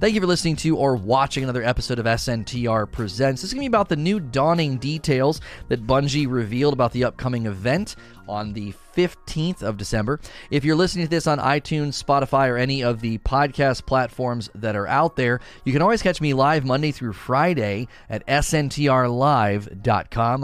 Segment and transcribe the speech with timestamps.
[0.00, 3.42] Thank you for listening to or watching another episode of SNTR Presents.
[3.42, 7.04] This is going to be about the new dawning details that Bungie revealed about the
[7.04, 7.96] upcoming event
[8.26, 10.18] on the 15th of December.
[10.50, 14.74] If you're listening to this on iTunes, Spotify, or any of the podcast platforms that
[14.74, 18.84] are out there, you can always catch me live Monday through Friday at sntrlive.com.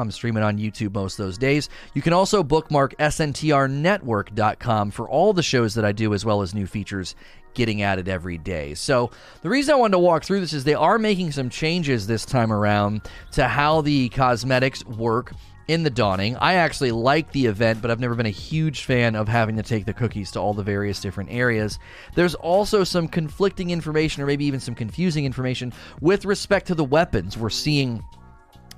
[0.01, 1.71] I'm streaming on YouTube most of those days.
[1.95, 6.55] You can also bookmark sntrnetwork.com for all the shows that I do, as well as
[6.55, 7.15] new features
[7.57, 8.75] getting at it every day.
[8.75, 9.11] So,
[9.43, 12.25] the reason I wanted to walk through this is they are making some changes this
[12.25, 13.03] time around
[13.33, 15.33] to how the cosmetics work
[15.69, 16.37] in the dawning.
[16.37, 19.63] I actually like the event, but I've never been a huge fan of having to
[19.63, 21.79] take the cookies to all the various different areas.
[22.15, 26.85] There's also some conflicting information, or maybe even some confusing information, with respect to the
[26.85, 27.37] weapons.
[27.37, 28.05] We're seeing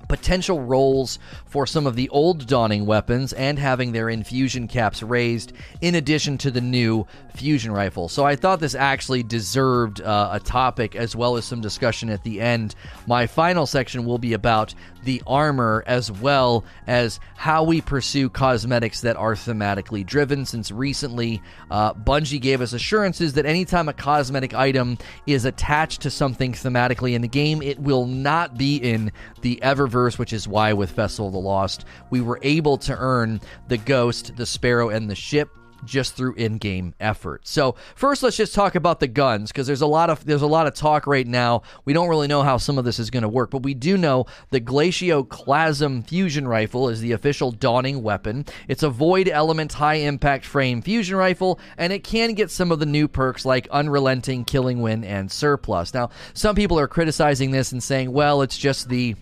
[0.09, 5.53] potential roles for some of the old dawning weapons and having their infusion caps raised,
[5.79, 8.09] in addition to the new fusion rifle.
[8.09, 12.23] So I thought this actually deserved uh, a topic as well as some discussion at
[12.23, 12.75] the end.
[13.07, 19.01] My final section will be about the armor as well as how we pursue cosmetics
[19.01, 20.45] that are thematically driven.
[20.45, 26.09] Since recently, uh, Bungie gave us assurances that anytime a cosmetic item is attached to
[26.09, 30.73] something thematically in the game, it will not be in the Eververse, which is why
[30.73, 35.09] with Festival of the Lost, we were able to earn the Ghost, the Sparrow, and
[35.09, 35.49] the ship
[35.85, 37.47] just through in-game effort.
[37.47, 40.47] So first, let's just talk about the guns because there's a lot of there's a
[40.47, 41.63] lot of talk right now.
[41.85, 43.97] We don't really know how some of this is going to work, but we do
[43.97, 48.45] know the Glacioclasm fusion rifle is the official Dawning weapon.
[48.67, 52.79] It's a void element high impact frame fusion rifle, and it can get some of
[52.79, 55.93] the new perks like Unrelenting, Killing Wind, and Surplus.
[55.93, 59.15] Now, some people are criticizing this and saying, well, it's just the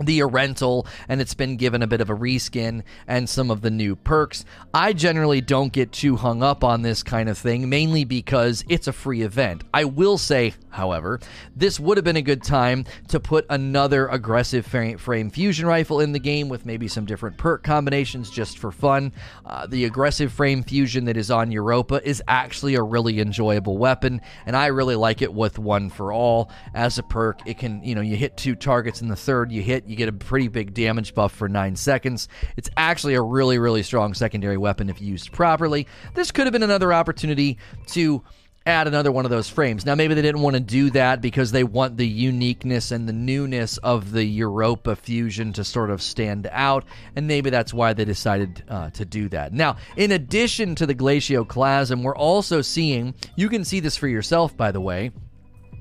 [0.00, 3.70] the Erentil and it's been given a bit of a reskin and some of the
[3.70, 4.44] new perks.
[4.72, 8.88] I generally don't get too hung up on this kind of thing, mainly because it's
[8.88, 9.64] a free event.
[9.74, 11.20] I will say, however,
[11.54, 16.12] this would have been a good time to put another aggressive frame fusion rifle in
[16.12, 19.12] the game with maybe some different perk combinations just for fun.
[19.44, 24.20] Uh, the aggressive frame fusion that is on Europa is actually a really enjoyable weapon,
[24.46, 27.40] and I really like it with one for all as a perk.
[27.46, 30.08] It can, you know, you hit two targets in the third, you hit you get
[30.08, 32.28] a pretty big damage buff for 9 seconds.
[32.56, 35.86] It's actually a really, really strong secondary weapon if used properly.
[36.14, 37.58] This could have been another opportunity
[37.88, 38.22] to
[38.66, 39.86] add another one of those frames.
[39.86, 43.12] Now, maybe they didn't want to do that because they want the uniqueness and the
[43.12, 46.84] newness of the Europa fusion to sort of stand out,
[47.16, 49.52] and maybe that's why they decided uh, to do that.
[49.52, 54.56] Now, in addition to the Glacioclasm, we're also seeing, you can see this for yourself,
[54.56, 55.10] by the way,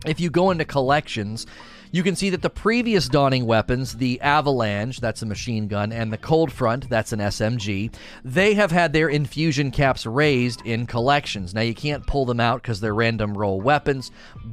[0.06, 1.46] if you go into collections,
[1.92, 6.14] you can see that the previous Dawning weapons, the Avalanche, that's a machine gun, and
[6.14, 11.54] the Cold Front, that's an SMG, they have had their infusion caps raised in collections.
[11.54, 14.12] Now, you can't pull them out because they're random roll weapons,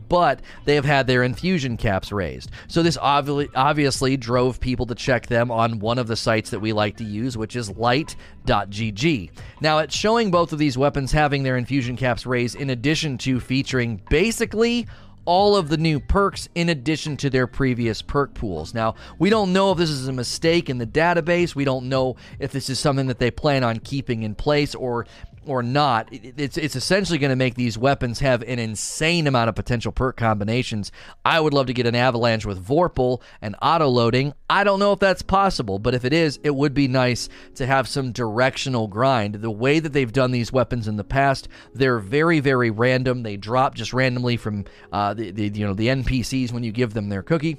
[0.08, 2.50] but they have had their infusion caps raised.
[2.68, 6.60] So, this obvi- obviously drove people to check them on one of the sites that
[6.60, 9.30] we like to use, which is light.gg.
[9.60, 13.40] Now, it's showing both of these weapons having their infusion caps raised in addition to
[13.40, 14.86] featuring basically
[15.26, 18.72] all of the new perks in addition to their previous perk pools.
[18.72, 21.54] Now, we don't know if this is a mistake in the database.
[21.54, 25.06] We don't know if this is something that they plan on keeping in place or
[25.46, 29.54] or not, it's it's essentially going to make these weapons have an insane amount of
[29.54, 30.92] potential perk combinations.
[31.24, 34.34] I would love to get an avalanche with Vorpal and auto loading.
[34.48, 37.66] I don't know if that's possible, but if it is, it would be nice to
[37.66, 39.36] have some directional grind.
[39.36, 43.22] The way that they've done these weapons in the past, they're very very random.
[43.22, 46.94] They drop just randomly from uh, the, the you know the NPCs when you give
[46.94, 47.58] them their cookie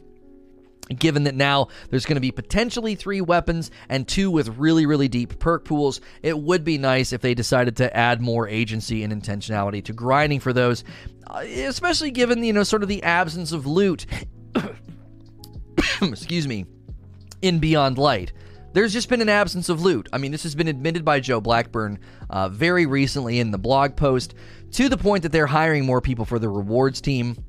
[0.96, 5.08] given that now there's going to be potentially three weapons and two with really really
[5.08, 9.14] deep perk pools it would be nice if they decided to add more agency and
[9.14, 10.84] intentionality to grinding for those
[11.28, 14.06] uh, especially given you know sort of the absence of loot
[16.02, 16.66] excuse me
[17.42, 18.32] in beyond light
[18.74, 20.08] there's just been an absence of loot.
[20.14, 21.98] I mean, this has been admitted by Joe Blackburn
[22.30, 24.36] uh, very recently in the blog post
[24.74, 27.44] to the point that they're hiring more people for the rewards team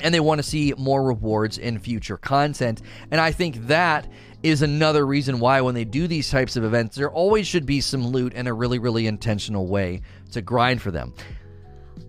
[0.00, 2.82] and they want to see more rewards in future content.
[3.10, 4.08] And I think that
[4.42, 7.80] is another reason why when they do these types of events, there always should be
[7.80, 10.02] some loot in a really, really intentional way
[10.32, 11.14] to grind for them.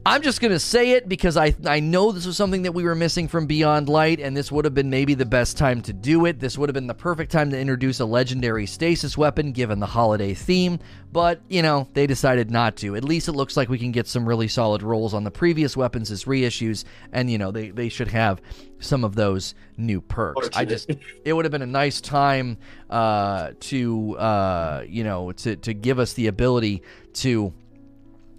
[0.05, 2.83] I'm just going to say it because I, I know this was something that we
[2.83, 5.93] were missing from Beyond Light, and this would have been maybe the best time to
[5.93, 6.41] do it.
[6.41, 9.85] This would have been the perfect time to introduce a legendary stasis weapon given the
[9.85, 10.79] holiday theme,
[11.13, 12.97] but, you know, they decided not to.
[12.97, 15.77] At least it looks like we can get some really solid rolls on the previous
[15.77, 16.83] weapons as reissues,
[17.13, 18.41] and, you know, they, they should have
[18.79, 20.49] some of those new perks.
[20.53, 20.91] I just,
[21.23, 22.57] it would have been a nice time
[22.89, 26.83] uh, to, uh, you know, to, to give us the ability
[27.13, 27.53] to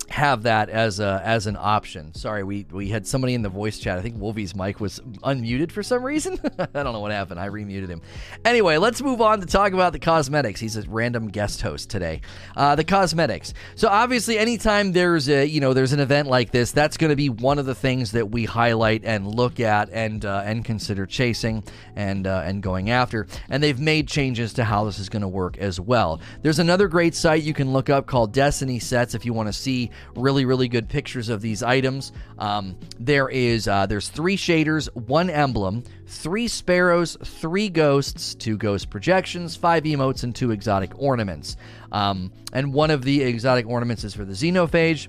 [0.09, 2.15] have that as a as an option.
[2.15, 3.99] Sorry, we we had somebody in the voice chat.
[3.99, 6.39] I think Wolvie's mic was unmuted for some reason.
[6.59, 7.41] I don't know what happened.
[7.41, 8.03] I remuted him.
[8.45, 10.61] Anyway, let's move on to talk about the cosmetics.
[10.61, 12.21] He's a random guest host today.
[12.57, 13.55] Uh, the cosmetics.
[13.77, 17.17] So obviously, anytime there's a you know there's an event like this, that's going to
[17.17, 21.07] be one of the things that we highlight and look at and uh, and consider
[21.07, 21.65] chasing
[21.97, 23.27] and uh, and going after.
[23.49, 26.21] And they've made changes to how this is going to work as well.
[26.43, 29.53] There's another great site you can look up called Destiny Sets if you want to
[29.53, 32.13] see really really good pictures of these items.
[32.39, 38.91] Um, there is uh, there's three shaders, one emblem, three sparrows, three ghosts, two ghost
[38.91, 41.57] projections, five emotes, and two exotic ornaments.
[41.93, 45.09] Um, and one of the exotic ornaments is for the Xenophage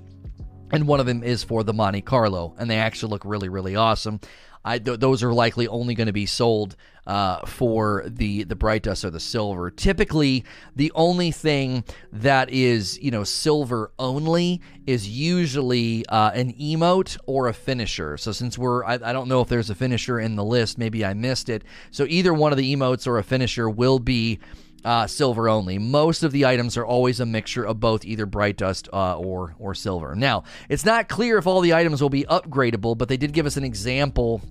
[0.72, 3.76] and one of them is for the Monte Carlo, and they actually look really, really
[3.76, 4.20] awesome.
[4.66, 6.76] I, th- those are likely only going to be sold
[7.08, 9.70] uh, for the the bright dust or the silver.
[9.70, 10.44] Typically,
[10.76, 17.48] the only thing that is you know silver only is usually uh, an emote or
[17.48, 18.18] a finisher.
[18.18, 21.06] So since we're I, I don't know if there's a finisher in the list, maybe
[21.06, 21.64] I missed it.
[21.92, 24.40] So either one of the emotes or a finisher will be
[24.86, 25.78] uh, silver only.
[25.78, 29.56] Most of the items are always a mixture of both either bright dust uh, or
[29.60, 30.16] or silver.
[30.16, 33.46] Now, it's not clear if all the items will be upgradable, but they did give
[33.46, 34.42] us an example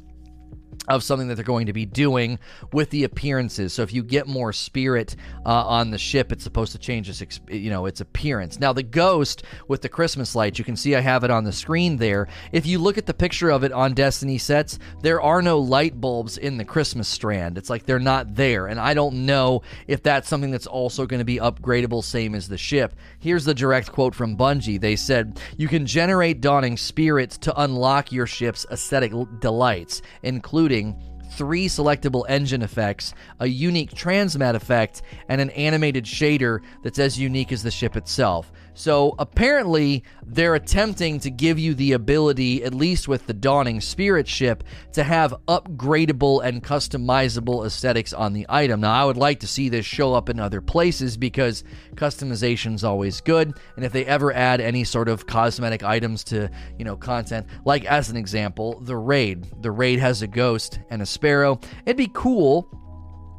[0.89, 2.39] of something that they're going to be doing
[2.73, 3.73] with the appearances.
[3.73, 5.17] So if you get more spirit
[5.47, 8.61] uh, on the ship, it's supposed to change its you know its appearance.
[8.61, 11.53] Now the ghost with the Christmas lights, you can see I have it on the
[11.53, 12.29] screen there.
[12.53, 16.01] If you look at the picture of it on Destiny sets, there are no light
[16.01, 17.57] bulbs in the Christmas strand.
[17.57, 21.21] It's like they're not there, and I don't know if that's something that's also going
[21.21, 22.95] to be upgradable, same as the ship.
[23.19, 24.81] Here's the direct quote from Bungie.
[24.81, 31.01] They said, "You can generate dawning spirits to unlock your ship's aesthetic delights, including." Including
[31.31, 37.51] three selectable engine effects, a unique transmat effect, and an animated shader that's as unique
[37.51, 38.53] as the ship itself.
[38.75, 44.27] So apparently, they're attempting to give you the ability, at least with the Dawning Spirit
[44.27, 48.81] ship, to have upgradable and customizable aesthetics on the item.
[48.81, 51.63] Now, I would like to see this show up in other places because
[51.95, 53.55] customization is always good.
[53.77, 57.85] And if they ever add any sort of cosmetic items to, you know, content, like
[57.85, 59.47] as an example, the raid.
[59.63, 61.61] The raid has a ghost and a sparrow.
[61.87, 62.69] It'd be cool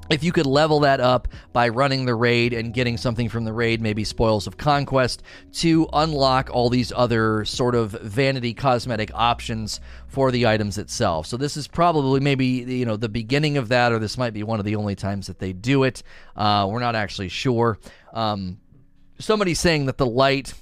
[0.09, 3.53] if you could level that up by running the raid and getting something from the
[3.53, 5.23] raid, maybe Spoils of Conquest,
[5.53, 11.25] to unlock all these other sort of vanity cosmetic options for the items itself.
[11.25, 14.43] So this is probably maybe you know the beginning of that, or this might be
[14.43, 16.03] one of the only times that they do it.
[16.35, 17.79] Uh, we're not actually sure.
[18.13, 18.59] Um,
[19.19, 20.53] somebody's saying that the light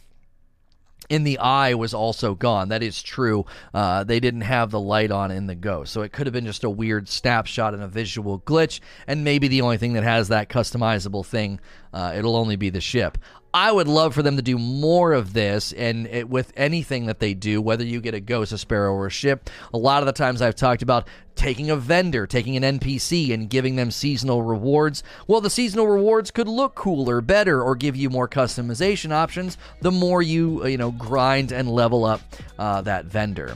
[1.14, 2.70] in the eye was also gone.
[2.70, 3.46] That is true.
[3.72, 5.94] Uh, they didn't have the light on in the Ghost.
[5.94, 8.80] So it could have been just a weird snapshot and a visual glitch.
[9.06, 11.60] And maybe the only thing that has that customizable thing,
[11.94, 13.20] uh, it'll only be the ship.
[13.56, 17.20] I would love for them to do more of this, and it, with anything that
[17.20, 19.48] they do, whether you get a ghost, a sparrow, or a ship.
[19.74, 23.48] A lot of the times I've talked about taking a vendor, taking an NPC, and
[23.48, 25.04] giving them seasonal rewards.
[25.28, 29.60] Well, the seasonal rewards could look cooler, better, or give you more customization options.
[29.82, 32.22] The more you uh, you know grind and level up
[32.58, 33.56] uh, that vendor.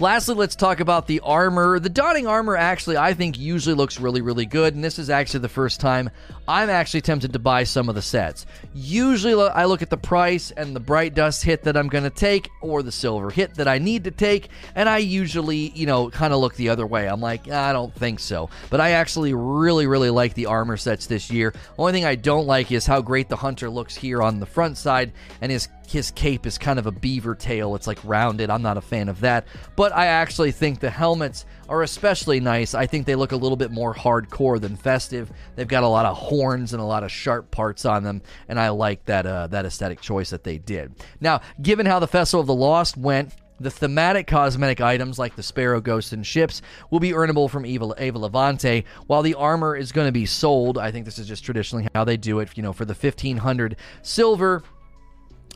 [0.00, 1.80] Lastly, let's talk about the armor.
[1.80, 5.40] The Dawning armor actually, I think, usually looks really, really good, and this is actually
[5.40, 6.08] the first time
[6.46, 8.46] I'm actually tempted to buy some of the sets.
[8.72, 12.10] Usually, I look at the price and the bright dust hit that I'm going to
[12.10, 16.10] take, or the silver hit that I need to take, and I usually, you know,
[16.10, 17.08] kind of look the other way.
[17.08, 18.50] I'm like, I don't think so.
[18.70, 21.52] But I actually really, really like the armor sets this year.
[21.76, 24.78] Only thing I don't like is how great the hunter looks here on the front
[24.78, 27.74] side, and his his cape is kind of a beaver tail.
[27.74, 28.50] It's like rounded.
[28.50, 29.46] I'm not a fan of that.
[29.74, 32.74] But I actually think the helmets are especially nice.
[32.74, 35.32] I think they look a little bit more hardcore than festive.
[35.56, 38.60] They've got a lot of horns and a lot of sharp parts on them, and
[38.60, 40.92] I like that uh, that aesthetic choice that they did.
[41.22, 45.42] Now, given how the Festival of the Lost went, the thematic cosmetic items like the
[45.42, 49.90] Sparrow Ghost and ships will be earnable from Eva, Eva Levante, while the armor is
[49.90, 50.76] going to be sold.
[50.76, 53.76] I think this is just traditionally how they do it, you know, for the 1500
[54.02, 54.62] silver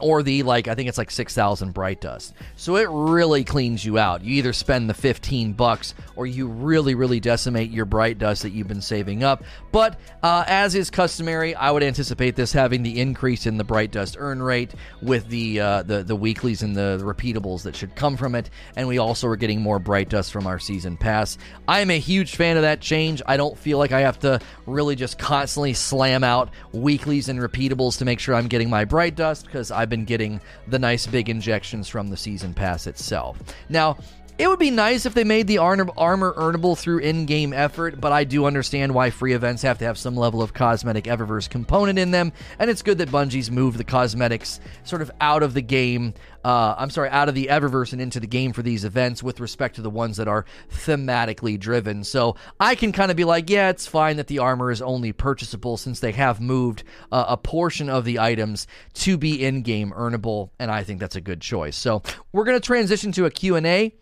[0.01, 2.35] or the like I think it's like 6000 bright dust.
[2.57, 4.23] So it really cleans you out.
[4.23, 8.51] You either spend the 15 bucks or you really really decimate your bright dust that
[8.51, 9.45] you've been saving up.
[9.71, 13.91] But uh, as is customary, I would anticipate this having the increase in the bright
[13.91, 17.95] dust earn rate with the uh, the the weeklies and the, the repeatables that should
[17.95, 21.39] come from it, and we also are getting more bright dust from our season pass.
[21.69, 23.23] I am a huge fan of that change.
[23.27, 27.99] I don't feel like I have to really just constantly slam out weeklies and repeatables
[27.99, 31.29] to make sure I'm getting my bright dust because I've been getting the nice big
[31.29, 33.37] injections from the season pass itself.
[33.69, 33.97] Now,
[34.39, 38.01] It would be nice if they made the armor, armor earnable through in game effort,
[38.01, 41.51] but I do understand why free events have to have some level of cosmetic Eververse
[41.51, 45.53] component in them, and it's good that Bungie's moved the cosmetics sort of out of
[45.53, 46.15] the game.
[46.45, 49.39] Uh, I'm sorry, out of the Eververse and into the game for these events with
[49.39, 52.03] respect to the ones that are thematically driven.
[52.03, 55.13] So I can kind of be like, yeah, it's fine that the armor is only
[55.13, 59.93] purchasable since they have moved uh, a portion of the items to be in game
[59.93, 61.77] earnable, and I think that's a good choice.
[61.77, 63.95] So we're going to transition to a Q&A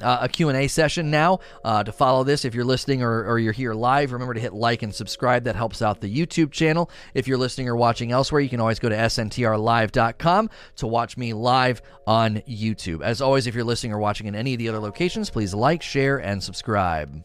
[0.00, 3.52] uh, a q&a session now uh, to follow this if you're listening or, or, you're
[3.52, 4.12] here live.
[4.12, 5.44] Remember to hit like and subscribe.
[5.44, 6.90] That helps out the youtube channel.
[7.14, 11.32] If you're listening or watching elsewhere you can always go to sntrlive.com to watch me
[11.32, 13.02] live on youtube.
[13.02, 15.82] As always if you're listening or watching in any of the other locations please like
[15.82, 17.24] share and subscribe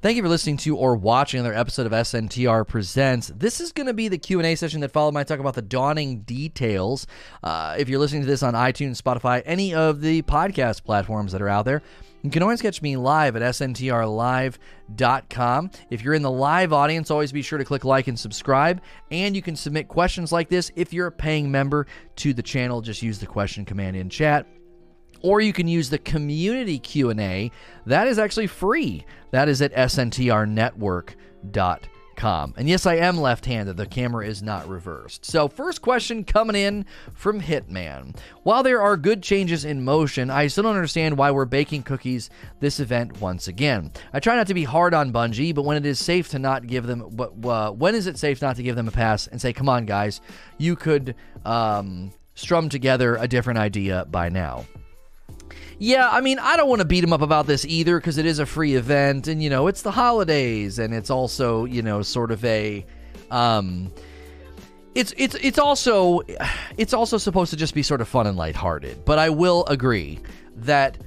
[0.00, 3.32] Thank you for listening to or watching another episode of SNTR Presents.
[3.34, 6.20] This is going to be the Q&A session that followed my talk about the dawning
[6.20, 7.08] details.
[7.42, 11.42] Uh, if you're listening to this on iTunes, Spotify, any of the podcast platforms that
[11.42, 11.82] are out there,
[12.22, 14.60] you can always catch me live at sntrlive.com.
[15.90, 18.80] If you're in the live audience, always be sure to click like and subscribe.
[19.10, 22.82] And you can submit questions like this if you're a paying member to the channel.
[22.82, 24.46] Just use the question command in chat
[25.22, 27.50] or you can use the community q&a
[27.86, 29.06] that is actually free.
[29.30, 33.76] That is at sntrnetwork.com and yes i am left-handed.
[33.76, 35.24] The camera is not reversed.
[35.24, 36.84] So first question coming in
[37.14, 38.16] from hitman.
[38.42, 42.28] While there are good changes in motion i still don't understand why we're baking cookies
[42.60, 43.92] this event once again.
[44.12, 46.66] I try not to be hard on bungie but when it is safe to not
[46.66, 49.52] give them uh, when is it safe not to give them a pass and say
[49.52, 50.20] come on guys
[50.58, 54.64] you could um, strum together a different idea by now
[55.78, 58.26] yeah, I mean, I don't want to beat him up about this either because it
[58.26, 62.02] is a free event and, you know, it's the holidays and it's also, you know,
[62.02, 62.84] sort of a.
[63.30, 63.92] Um,
[64.94, 66.22] it's it's it's also
[66.76, 69.04] it's also supposed to just be sort of fun and lighthearted.
[69.04, 70.18] But I will agree
[70.56, 70.98] that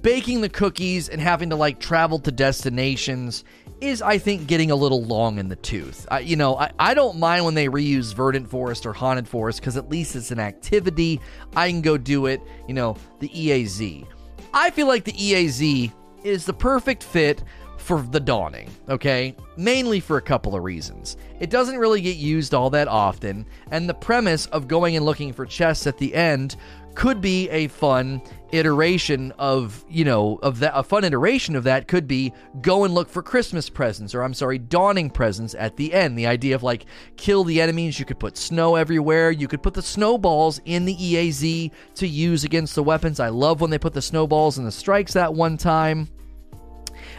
[0.00, 3.44] baking the cookies and having to like travel to destinations
[3.80, 6.06] is I think getting a little long in the tooth.
[6.10, 9.60] I, you know, I, I don't mind when they reuse Verdant Forest or Haunted Forest
[9.60, 11.20] because at least it's an activity.
[11.54, 12.40] I can go do it.
[12.68, 14.06] You know, the EAZ.
[14.54, 15.92] I feel like the EAZ
[16.24, 17.42] is the perfect fit
[17.76, 19.36] for the dawning, okay?
[19.56, 21.16] Mainly for a couple of reasons.
[21.38, 25.32] It doesn't really get used all that often, and the premise of going and looking
[25.32, 26.56] for chests at the end
[26.96, 28.20] could be a fun
[28.52, 32.94] iteration of you know of that a fun iteration of that could be go and
[32.94, 36.16] look for christmas presents or i'm sorry dawning presents at the end.
[36.16, 36.86] The idea of like
[37.16, 40.96] kill the enemies you could put snow everywhere you could put the snowballs in the
[40.96, 43.20] eaz to use against the weapons.
[43.20, 46.08] I love when they put the snowballs in the strikes that one time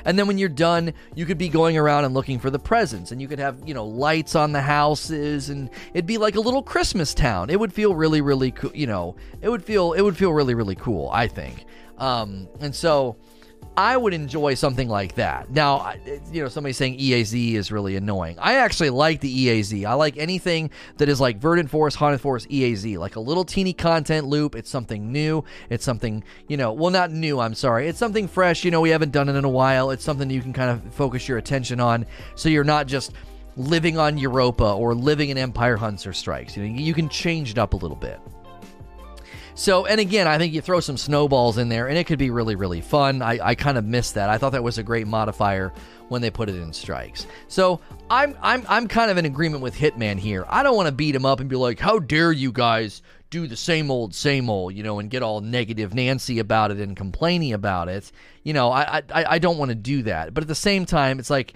[0.08, 3.12] and then when you're done, you could be going around and looking for the presents,
[3.12, 6.40] and you could have, you know, lights on the houses, and it'd be like a
[6.40, 7.50] little Christmas town.
[7.50, 8.72] It would feel really, really cool.
[8.74, 11.10] You know, it would feel it would feel really, really cool.
[11.12, 11.66] I think.
[11.98, 13.18] Um, and so
[13.78, 15.52] I would enjoy something like that.
[15.52, 15.94] Now,
[16.32, 18.40] you know, somebody saying EAZ is really annoying.
[18.40, 19.86] I actually like the EAZ.
[19.86, 23.74] I like anything that is like Verdant Forest, Haunted Forest, EAZ, like a little teeny
[23.74, 24.56] content loop.
[24.56, 25.44] It's something new.
[25.70, 27.88] It's something, you know, well, not new, I'm sorry.
[27.88, 28.66] It's something fresh.
[28.66, 29.92] You know, we haven't done it in a while.
[29.92, 33.12] It's something you can kind of focus your attention on so you're not just
[33.58, 36.58] living on Europa or living in Empire Hunts or Strikes.
[36.58, 38.20] You know, you can change it up a little bit.
[39.58, 42.30] So, and again, I think you throw some snowballs in there and it could be
[42.30, 43.24] really, really fun.
[43.24, 44.30] I, I kind of missed that.
[44.30, 45.74] I thought that was a great modifier
[46.10, 47.26] when they put it in strikes.
[47.48, 50.46] So I'm I'm I'm kind of in agreement with Hitman here.
[50.48, 53.48] I don't want to beat him up and be like, how dare you guys do
[53.48, 56.96] the same old, same old, you know, and get all negative Nancy about it and
[56.96, 58.12] complaining about it.
[58.44, 60.36] You know, I I, I don't want to do that.
[60.36, 61.56] But at the same time, it's like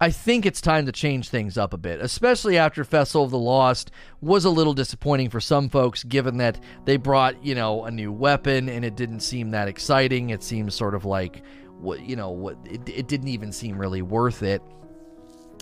[0.00, 3.38] I think it's time to change things up a bit, especially after Festival of the
[3.38, 7.90] Lost was a little disappointing for some folks, given that they brought, you know, a
[7.90, 10.30] new weapon and it didn't seem that exciting.
[10.30, 11.42] It seems sort of like,
[11.80, 14.62] what you know, what it, it didn't even seem really worth it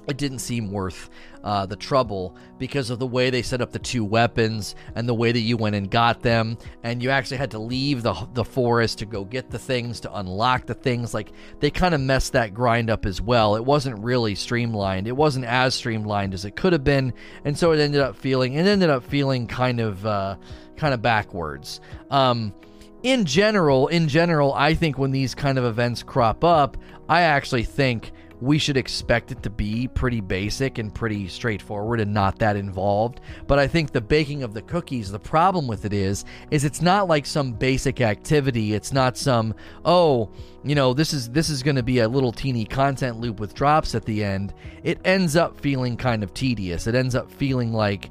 [0.06, 1.10] it didn't seem worth
[1.42, 5.14] uh, the trouble because of the way they set up the two weapons and the
[5.14, 8.44] way that you went and got them, and you actually had to leave the the
[8.44, 11.14] forest to go get the things to unlock the things.
[11.14, 13.56] Like they kind of messed that grind up as well.
[13.56, 15.06] It wasn't really streamlined.
[15.06, 17.12] It wasn't as streamlined as it could have been,
[17.44, 20.36] and so it ended up feeling it ended up feeling kind of uh,
[20.76, 21.80] kind of backwards.
[22.10, 22.54] Um,
[23.02, 27.64] in general, in general, I think when these kind of events crop up, I actually
[27.64, 28.12] think
[28.44, 33.20] we should expect it to be pretty basic and pretty straightforward and not that involved.
[33.46, 36.82] But I think the baking of the cookies, the problem with it is, is it's
[36.82, 38.74] not like some basic activity.
[38.74, 39.54] It's not some,
[39.86, 40.30] oh,
[40.62, 43.54] you know, this is this is going to be a little teeny content loop with
[43.54, 44.52] drops at the end.
[44.82, 46.86] It ends up feeling kind of tedious.
[46.86, 48.10] It ends up feeling like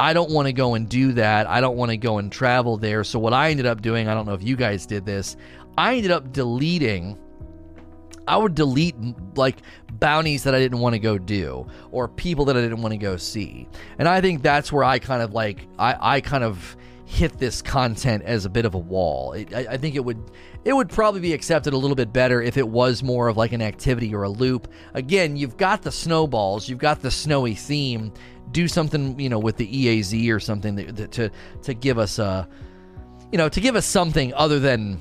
[0.00, 1.46] I don't want to go and do that.
[1.46, 3.04] I don't want to go and travel there.
[3.04, 5.36] So what I ended up doing, I don't know if you guys did this,
[5.76, 7.18] I ended up deleting
[8.26, 8.96] I would delete
[9.36, 9.56] like
[9.92, 12.98] bounties that I didn't want to go do or people that I didn't want to
[12.98, 13.68] go see.
[13.98, 16.76] And I think that's where I kind of like I, I kind of
[17.06, 19.32] hit this content as a bit of a wall.
[19.32, 20.30] It, I, I think it would
[20.64, 23.52] it would probably be accepted a little bit better if it was more of like
[23.52, 24.68] an activity or a loop.
[24.94, 28.12] Again, you've got the snowballs, you've got the snowy theme.
[28.50, 31.30] Do something, you know, with the EAZ or something that, that, to
[31.62, 32.48] to give us a,
[33.32, 35.00] you know, to give us something other than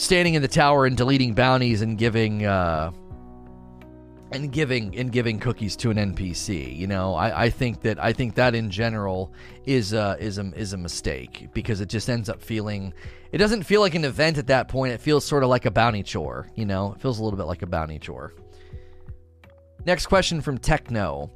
[0.00, 2.90] standing in the tower and deleting bounties and giving uh,
[4.32, 6.74] and giving and giving cookies to an NPC.
[6.74, 9.32] You know, I, I think that I think that in general
[9.66, 12.94] is a, is a is a mistake because it just ends up feeling
[13.30, 14.94] it doesn't feel like an event at that point.
[14.94, 16.48] It feels sort of like a bounty chore.
[16.54, 18.32] You know, it feels a little bit like a bounty chore.
[19.84, 21.30] Next question from Techno.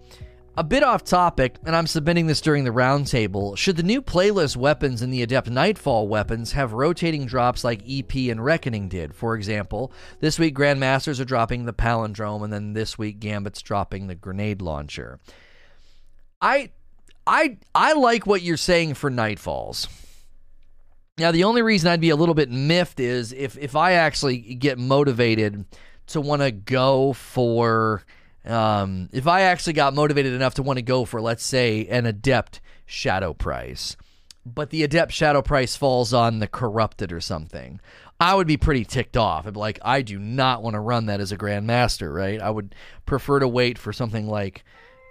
[0.56, 3.58] A bit off topic, and I'm submitting this during the roundtable.
[3.58, 8.14] Should the new playlist weapons in the Adept Nightfall weapons have rotating drops like EP
[8.14, 9.16] and Reckoning did?
[9.16, 14.06] For example, this week Grandmasters are dropping the Palindrome, and then this week Gambit's dropping
[14.06, 15.18] the Grenade Launcher.
[16.40, 16.70] I,
[17.26, 19.88] I, I like what you're saying for Nightfalls.
[21.18, 24.38] Now, the only reason I'd be a little bit miffed is if if I actually
[24.38, 25.64] get motivated
[26.08, 28.04] to want to go for
[28.44, 32.06] um, if I actually got motivated enough to want to go for, let's say, an
[32.06, 33.96] adept shadow price,
[34.44, 37.80] but the adept shadow price falls on the corrupted or something,
[38.20, 39.46] I would be pretty ticked off.
[39.46, 42.40] I'd be like, I do not want to run that as a grandmaster, right?
[42.40, 42.74] I would
[43.06, 44.64] prefer to wait for something like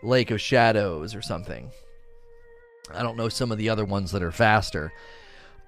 [0.03, 1.71] Lake of Shadows or something.
[2.93, 4.93] I don't know some of the other ones that are faster.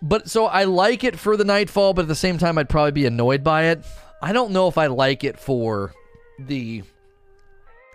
[0.02, 2.92] But so I like it for the Nightfall, but at the same time, I'd probably
[2.92, 3.84] be annoyed by it.
[4.22, 5.94] I don't know if I like it for
[6.38, 6.84] the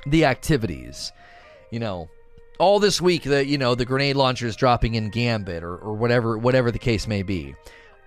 [0.06, 1.12] the activities.
[1.70, 2.08] You know,
[2.58, 5.94] all this week the you know the grenade launcher is dropping in Gambit or, or
[5.94, 7.54] whatever whatever the case may be.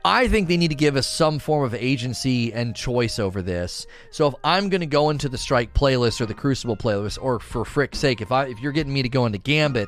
[0.06, 3.88] I think they need to give us some form of agency and choice over this.
[4.12, 7.40] So if I'm going to go into the Strike playlist or the Crucible playlist, or
[7.40, 9.88] for frick's sake, if I if you're getting me to go into Gambit,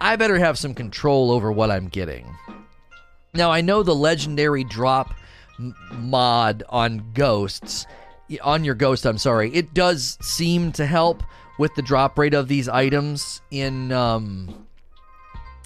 [0.00, 2.26] I better have some control over what I'm getting.
[3.34, 5.14] Now I know the legendary drop
[5.92, 7.86] mod on Ghosts
[8.42, 11.22] on your ghost, I'm sorry, it does seem to help
[11.58, 14.66] with the drop rate of these items in um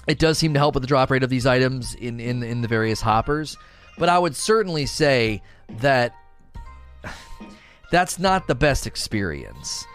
[0.07, 2.61] it does seem to help with the drop rate of these items in in in
[2.61, 3.57] the various hoppers,
[3.97, 5.41] but I would certainly say
[5.79, 6.13] that
[7.91, 9.85] that's not the best experience.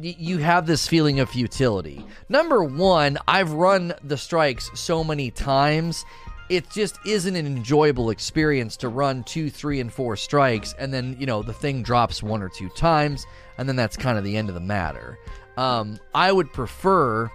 [0.00, 2.04] You have this feeling of futility.
[2.28, 6.04] Number one, I've run the strikes so many times
[6.52, 11.16] it just isn't an enjoyable experience to run two, three, and four strikes, and then
[11.18, 14.36] you know the thing drops one or two times, and then that's kind of the
[14.36, 15.18] end of the matter.
[15.56, 17.30] Um, I would prefer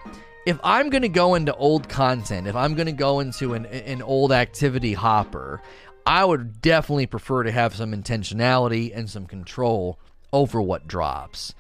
[0.45, 3.65] if I'm going to go into old content, if I'm going to go into an
[3.65, 5.63] an old activity hopper,
[6.06, 9.97] I would definitely prefer to have some intentionality and some control
[10.32, 11.56] over what drops.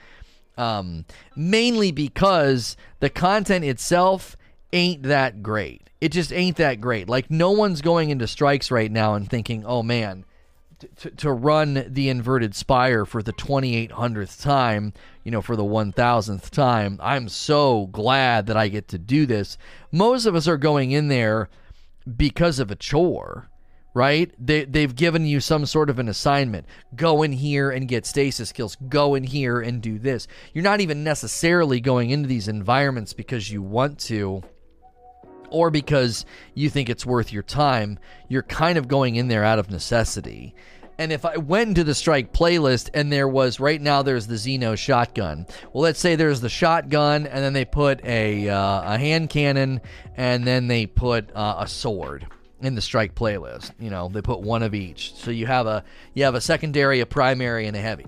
[0.59, 4.37] Um, mainly because the content itself
[4.73, 7.09] ain't that great it just ain't that great.
[7.09, 10.25] Like no one's going into strikes right now and thinking, "Oh man,
[10.97, 16.49] to, to run the inverted spire for the 2800th time, you know, for the 1000th
[16.49, 16.99] time.
[17.01, 19.57] I'm so glad that I get to do this.
[19.91, 21.49] Most of us are going in there
[22.15, 23.49] because of a chore,
[23.93, 24.31] right?
[24.39, 26.67] They, they've given you some sort of an assignment.
[26.95, 28.77] Go in here and get stasis skills.
[28.87, 30.27] Go in here and do this.
[30.53, 34.43] You're not even necessarily going into these environments because you want to
[35.49, 39.59] or because you think it's worth your time, you're kind of going in there out
[39.59, 40.53] of necessity.
[40.99, 44.35] And if I went into the strike playlist and there was right now there's the
[44.35, 45.45] Xeno shotgun.
[45.71, 49.81] Well, let's say there's the shotgun and then they put a uh, a hand cannon
[50.15, 52.25] and then they put uh, a sword
[52.61, 53.71] in the strike playlist.
[53.79, 55.13] You know, they put one of each.
[55.13, 55.83] So you have a
[56.15, 58.05] you have a secondary, a primary, and a heavy.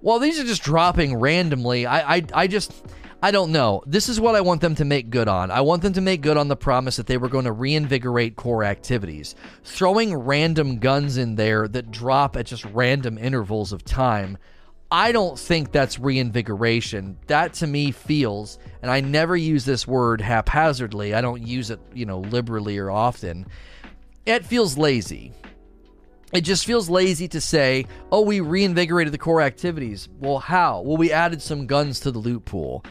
[0.00, 1.86] Well, these are just dropping randomly.
[1.86, 2.72] I I, I just
[3.20, 3.82] I don't know.
[3.84, 5.50] This is what I want them to make good on.
[5.50, 8.36] I want them to make good on the promise that they were going to reinvigorate
[8.36, 9.34] core activities.
[9.64, 14.38] Throwing random guns in there that drop at just random intervals of time.
[14.92, 17.18] I don't think that's reinvigoration.
[17.26, 21.80] That to me feels, and I never use this word haphazardly, I don't use it,
[21.92, 23.46] you know, liberally or often.
[24.26, 25.32] It feels lazy.
[26.32, 30.08] It just feels lazy to say, oh, we reinvigorated the core activities.
[30.18, 30.82] Well, how?
[30.82, 32.84] Well, we added some guns to the loot pool.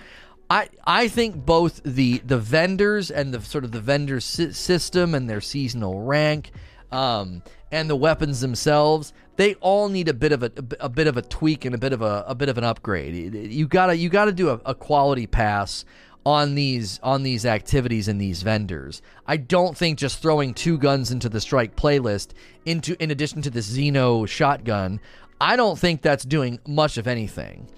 [0.49, 5.13] I, I think both the the vendors and the sort of the vendor si- system
[5.13, 6.51] and their seasonal rank
[6.91, 11.17] um, and the weapons themselves they all need a bit of a, a bit of
[11.17, 14.09] a tweak and a bit of a, a bit of an upgrade you gotta you
[14.09, 15.83] gotta do a, a quality pass
[16.27, 19.01] on these on these activities and these vendors.
[19.25, 22.31] I don't think just throwing two guns into the strike playlist
[22.65, 24.99] into in addition to the Xeno shotgun,
[25.39, 27.69] I don't think that's doing much of anything.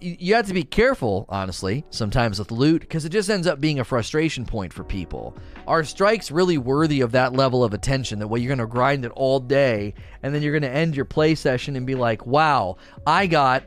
[0.00, 3.78] You have to be careful, honestly, sometimes with loot because it just ends up being
[3.78, 5.36] a frustration point for people.
[5.68, 8.18] Are strikes really worthy of that level of attention?
[8.18, 10.96] That way, you're going to grind it all day, and then you're going to end
[10.96, 13.62] your play session and be like, "Wow, I got,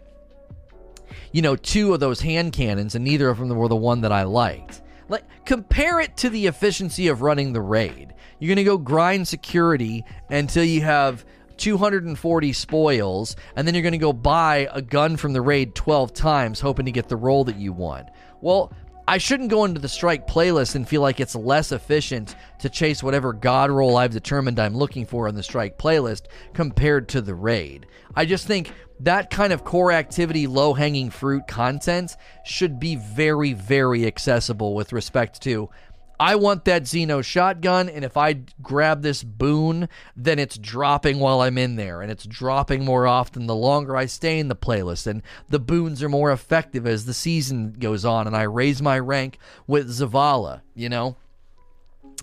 [1.32, 4.12] you know, two of those hand cannons, and neither of them were the one that
[4.12, 8.13] I liked." Like, compare it to the efficiency of running the raid.
[8.39, 11.26] You're going to go grind security until you have
[11.58, 16.13] 240 spoils, and then you're going to go buy a gun from the raid 12
[16.13, 18.10] times, hoping to get the roll that you want.
[18.41, 18.73] Well,
[19.06, 23.04] I shouldn't go into the strike playlist and feel like it's less efficient to chase
[23.04, 27.36] whatever god roll I've determined I'm looking for in the strike playlist compared to the
[27.36, 27.86] raid.
[28.16, 33.52] I just think that kind of core activity, low hanging fruit content should be very,
[33.52, 35.70] very accessible with respect to
[36.19, 41.41] I want that Xeno shotgun, and if I grab this boon, then it's dropping while
[41.41, 45.08] I'm in there, and it's dropping more often the longer I stay in the playlist,
[45.08, 48.99] and the boons are more effective as the season goes on, and I raise my
[48.99, 51.17] rank with Zavala, you know?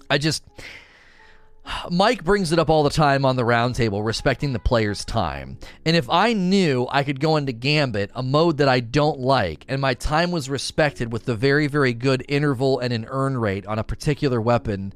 [0.09, 0.44] I just.
[1.91, 5.59] Mike brings it up all the time on the roundtable, respecting the player's time.
[5.85, 9.65] And if I knew I could go into Gambit, a mode that I don't like,
[9.69, 13.67] and my time was respected with the very, very good interval and an earn rate
[13.67, 14.93] on a particular weapon,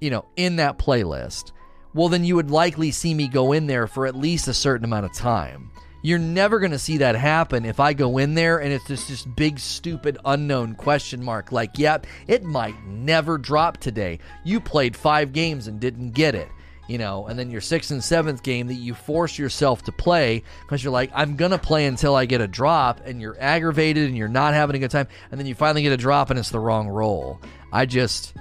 [0.00, 1.52] you know, in that playlist,
[1.94, 4.84] well, then you would likely see me go in there for at least a certain
[4.84, 5.70] amount of time.
[6.06, 9.08] You're never going to see that happen if I go in there and it's just
[9.08, 11.50] this big, stupid, unknown question mark.
[11.50, 14.20] Like, yep, it might never drop today.
[14.44, 16.48] You played five games and didn't get it.
[16.86, 20.44] You know, and then your sixth and seventh game that you force yourself to play
[20.60, 24.16] because you're like, I'm to play until I get a drop, and you're aggravated and
[24.16, 26.50] you're not having a good time, and then you finally get a drop and it's
[26.50, 27.40] the wrong roll.
[27.72, 28.32] I just,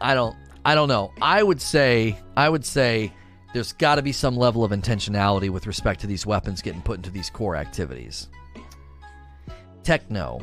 [0.00, 1.12] I don't, I don't know.
[1.22, 3.12] I would say, I would say,
[3.52, 6.98] there's got to be some level of intentionality with respect to these weapons getting put
[6.98, 8.28] into these core activities.
[9.82, 10.40] Techno.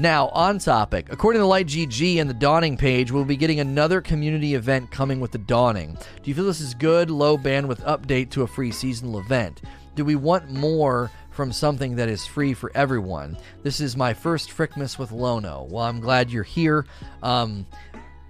[0.00, 4.00] Now, on topic, according to Light GG and the Dawning page, we'll be getting another
[4.00, 5.94] community event coming with the Dawning.
[5.94, 9.62] Do you feel this is good, low bandwidth update to a free seasonal event?
[9.96, 13.36] Do we want more from something that is free for everyone?
[13.64, 15.66] This is my first Frickmas with Lono.
[15.68, 16.86] Well, I'm glad you're here.
[17.20, 17.66] Um,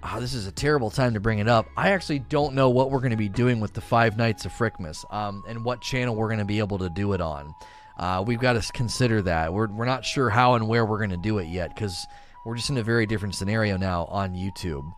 [0.03, 1.67] oh, this is a terrible time to bring it up.
[1.75, 4.51] I actually don't know what we're going to be doing with the Five Nights of
[4.51, 7.53] Frickmas um, and what channel we're going to be able to do it on.
[7.97, 9.53] Uh, we've got to consider that.
[9.53, 12.07] We're, we're not sure how and where we're going to do it yet because
[12.45, 14.89] we're just in a very different scenario now on YouTube.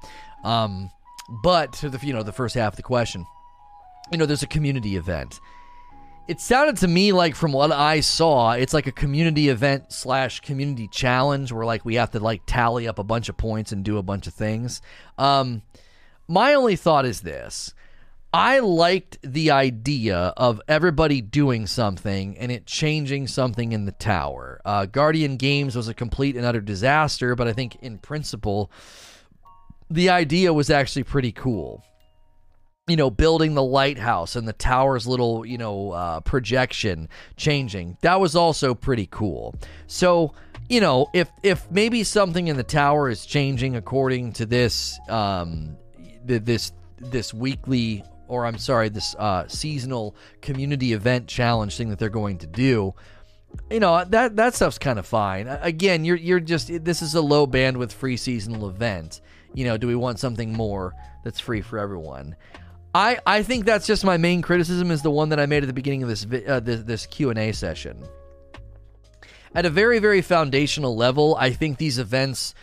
[0.43, 0.91] Um,
[1.43, 3.25] but to the you know the first half of the question,
[4.11, 5.39] you know, there's a community event
[6.31, 10.39] it sounded to me like from what I saw, it's like a community event slash
[10.39, 13.83] community challenge where like we have to like tally up a bunch of points and
[13.83, 14.81] do a bunch of things.
[15.17, 15.61] Um,
[16.29, 17.73] my only thought is this.
[18.33, 24.61] I liked the idea of everybody doing something and it changing something in the tower.
[24.63, 28.71] Uh, Guardian Games was a complete and utter disaster, but I think in principle,
[29.89, 31.83] the idea was actually pretty cool
[32.91, 37.95] you know, building the lighthouse and the tower's little, you know, uh, projection changing.
[38.01, 39.55] That was also pretty cool.
[39.87, 40.33] So,
[40.67, 45.77] you know, if if maybe something in the tower is changing according to this um,
[46.25, 52.09] this this weekly or I'm sorry, this uh, seasonal community event challenge thing that they're
[52.09, 52.93] going to do,
[53.69, 55.47] you know that that stuff's kind of fine.
[55.47, 59.21] Again, you're you're just this is a low bandwidth free seasonal event.
[59.53, 62.35] You know, do we want something more that's free for everyone?
[62.93, 65.67] I, I think that's just my main criticism is the one that I made at
[65.67, 68.03] the beginning of this uh, this, this Q&A session.
[69.55, 72.53] At a very very foundational level, I think these events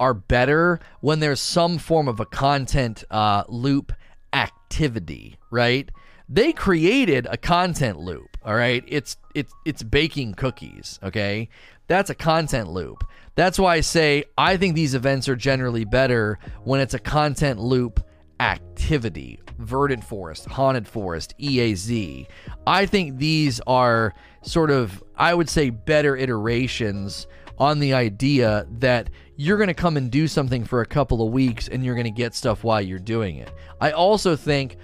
[0.00, 3.92] are better when there's some form of a content uh, loop
[4.32, 5.90] activity, right?
[6.28, 8.82] They created a content loop, all right?
[8.86, 11.50] It's it's it's baking cookies, okay?
[11.86, 13.04] That's a content loop.
[13.34, 17.60] That's why I say I think these events are generally better when it's a content
[17.60, 18.00] loop
[18.40, 19.40] activity.
[19.58, 22.26] Verdant Forest, Haunted Forest, EAZ.
[22.66, 27.26] I think these are sort of, I would say, better iterations
[27.58, 31.32] on the idea that you're going to come and do something for a couple of
[31.32, 33.52] weeks and you're going to get stuff while you're doing it.
[33.80, 34.76] I also think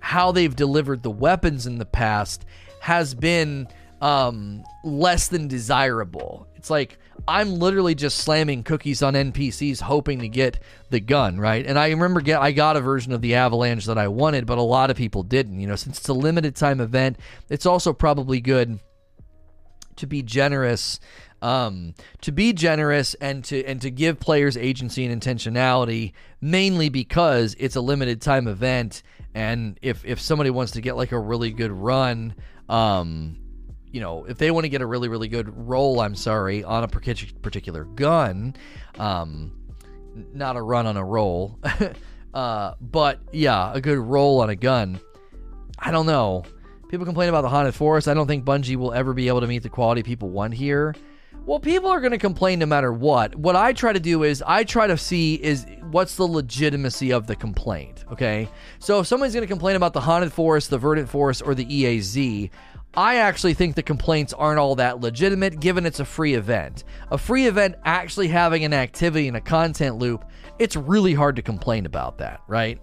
[0.00, 2.44] how they've delivered the weapons in the past
[2.80, 3.68] has been
[4.00, 6.46] um, less than desirable.
[6.54, 11.66] It's like I'm literally just slamming cookies on NPCs hoping to get the gun, right?
[11.66, 14.58] And I remember get I got a version of the Avalanche that I wanted, but
[14.58, 15.60] a lot of people didn't.
[15.60, 18.78] You know, since it's a limited time event, it's also probably good
[19.96, 21.00] to be generous
[21.42, 27.54] um, to be generous and to and to give players agency and intentionality, mainly because
[27.58, 29.02] it's a limited time event,
[29.34, 32.34] and if if somebody wants to get like a really good run,
[32.68, 33.38] um,
[33.96, 36.84] you know, if they want to get a really really good roll, I'm sorry, on
[36.84, 38.54] a particular gun,
[38.98, 39.52] um,
[40.34, 41.58] not a run on a roll,
[42.34, 45.00] uh, but yeah, a good roll on a gun.
[45.78, 46.44] I don't know.
[46.90, 48.06] People complain about the haunted forest.
[48.06, 50.94] I don't think Bungie will ever be able to meet the quality people want here.
[51.46, 53.34] Well, people are going to complain no matter what.
[53.34, 57.26] What I try to do is I try to see is what's the legitimacy of
[57.26, 58.04] the complaint.
[58.12, 61.54] Okay, so if somebody's going to complain about the haunted forest, the verdant forest, or
[61.54, 62.50] the EAZ,
[62.96, 66.84] I actually think the complaints aren't all that legitimate given it's a free event.
[67.10, 70.24] A free event actually having an activity and a content loop,
[70.58, 72.80] it's really hard to complain about that, right?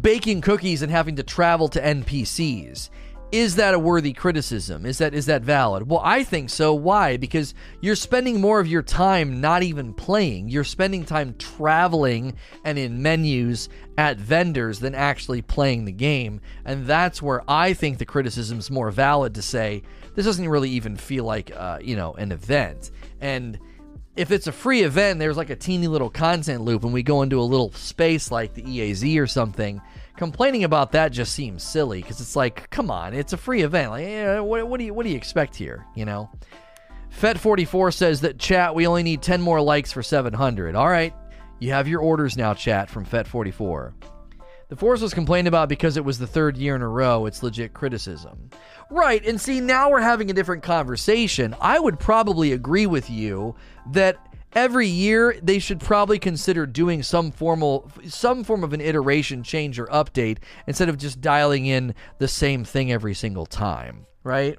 [0.00, 2.90] Baking cookies and having to travel to NPCs
[3.34, 4.86] is that a worthy criticism?
[4.86, 5.88] Is that is that valid?
[5.88, 6.72] Well, I think so.
[6.72, 7.16] Why?
[7.16, 10.48] Because you're spending more of your time not even playing.
[10.48, 13.68] You're spending time traveling and in menus
[13.98, 16.40] at vendors than actually playing the game.
[16.64, 19.82] And that's where I think the criticism is more valid to say
[20.14, 22.92] this doesn't really even feel like uh, you know an event.
[23.20, 23.58] And
[24.14, 27.22] if it's a free event, there's like a teeny little content loop, and we go
[27.22, 29.82] into a little space like the EAZ or something
[30.16, 33.90] complaining about that just seems silly because it's like, come on, it's a free event.
[33.90, 35.86] Like, what, what, do you what do you expect here?
[35.94, 36.30] You know.
[37.20, 40.74] Fet44 says that chat, we only need 10 more likes for 700.
[40.74, 41.14] All right,
[41.60, 43.92] you have your orders now, chat from Fet44.
[44.68, 47.26] The force was complained about because it was the third year in a row.
[47.26, 48.50] It's legit criticism.
[48.90, 51.54] Right, and see, now we're having a different conversation.
[51.60, 53.54] I would probably agree with you
[53.92, 54.16] that
[54.54, 59.78] every year they should probably consider doing some formal some form of an iteration change
[59.78, 64.58] or update instead of just dialing in the same thing every single time right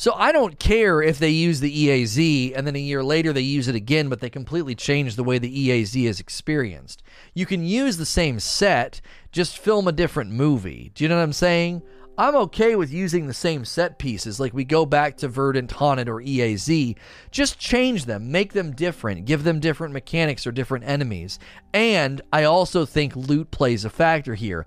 [0.00, 3.42] so I don't care if they use the EAZ and then a year later they
[3.42, 7.02] use it again, but they completely change the way the EAZ is experienced.
[7.34, 10.90] You can use the same set, just film a different movie.
[10.94, 11.82] Do you know what I'm saying?
[12.20, 16.06] I'm okay with using the same set pieces, like we go back to Verdant, Haunted,
[16.06, 16.94] or EAZ.
[17.30, 21.38] Just change them, make them different, give them different mechanics or different enemies.
[21.72, 24.66] And I also think loot plays a factor here.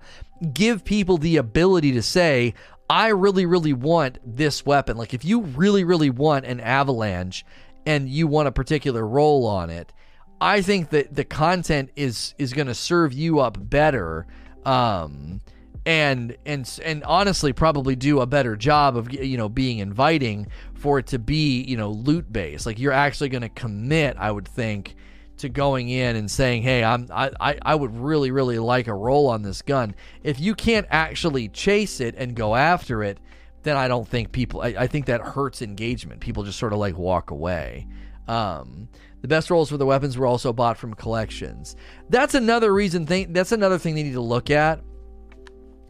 [0.52, 2.54] Give people the ability to say,
[2.90, 4.96] I really, really want this weapon.
[4.96, 7.46] Like, if you really, really want an avalanche
[7.86, 9.92] and you want a particular role on it,
[10.40, 14.26] I think that the content is is going to serve you up better.
[14.64, 15.40] Um,
[15.86, 20.98] and and and honestly probably do a better job of you know being inviting for
[20.98, 22.66] it to be you know loot based.
[22.66, 24.96] Like you're actually going to commit i would think
[25.36, 29.28] to going in and saying hey i'm I, I would really really like a roll
[29.28, 29.94] on this gun.
[30.22, 33.18] If you can't actually chase it and go after it
[33.62, 36.20] then i don't think people i, I think that hurts engagement.
[36.20, 37.86] People just sort of like walk away.
[38.26, 38.88] Um,
[39.20, 41.76] the best rolls for the weapons were also bought from collections.
[42.08, 44.80] That's another reason thing that's another thing they need to look at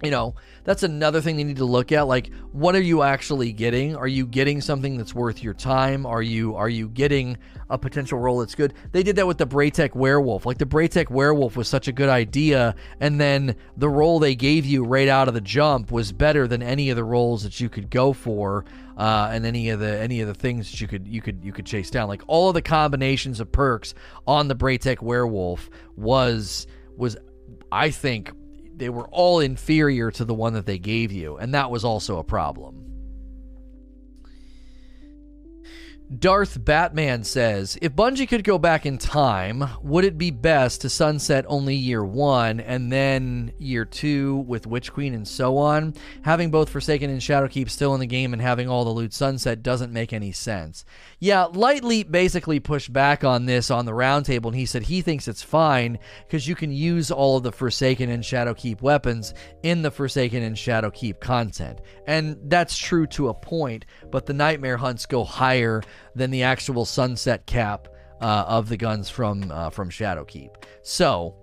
[0.04, 2.02] you know, that's another thing they need to look at.
[2.02, 3.96] Like, what are you actually getting?
[3.96, 6.06] Are you getting something that's worth your time?
[6.06, 7.36] Are you are you getting
[7.68, 8.74] a potential role that's good?
[8.92, 10.46] They did that with the Braytech Werewolf.
[10.46, 14.64] Like the Braytech Werewolf was such a good idea, and then the role they gave
[14.64, 17.68] you right out of the jump was better than any of the roles that you
[17.68, 18.64] could go for,
[18.96, 21.52] uh, and any of the any of the things that you could you could you
[21.52, 22.08] could chase down.
[22.08, 23.94] Like all of the combinations of perks
[24.26, 27.16] on the Braytech Werewolf was was
[27.70, 28.32] I think
[28.76, 32.18] they were all inferior to the one that they gave you, and that was also
[32.18, 32.83] a problem.
[36.18, 40.90] Darth Batman says, If Bungie could go back in time, would it be best to
[40.90, 45.94] sunset only year one and then year two with Witch Queen and so on?
[46.22, 49.62] Having both Forsaken and Shadowkeep still in the game and having all the loot sunset
[49.62, 50.84] doesn't make any sense.
[51.20, 55.26] Yeah, Lightleap basically pushed back on this on the roundtable and he said he thinks
[55.26, 59.90] it's fine because you can use all of the Forsaken and Shadowkeep weapons in the
[59.90, 61.80] Forsaken and Shadowkeep content.
[62.06, 65.82] And that's true to a point, but the Nightmare Hunts go higher
[66.14, 67.88] than the actual sunset cap
[68.20, 70.50] uh, of the guns from uh, from Shadowkeep.
[70.82, 71.34] So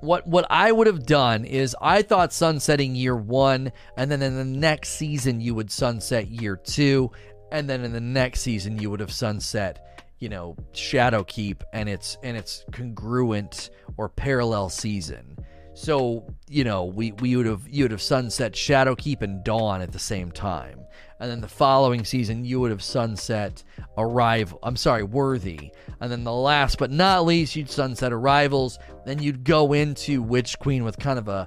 [0.00, 4.36] what what I would have done is I thought sunsetting year one, and then in
[4.36, 7.10] the next season you would sunset year two,
[7.52, 12.16] and then in the next season you would have sunset, you know, Shadowkeep and its
[12.22, 15.36] and its congruent or parallel season.
[15.74, 19.92] So you know we we would have you would have sunset Shadowkeep and Dawn at
[19.92, 20.80] the same time
[21.20, 23.62] and then the following season you would have sunset
[23.98, 24.58] Arrival.
[24.62, 28.78] I'm sorry, Worthy, and then the last but not least you'd sunset Arrivals.
[29.04, 31.46] Then you'd go into Witch Queen with kind of a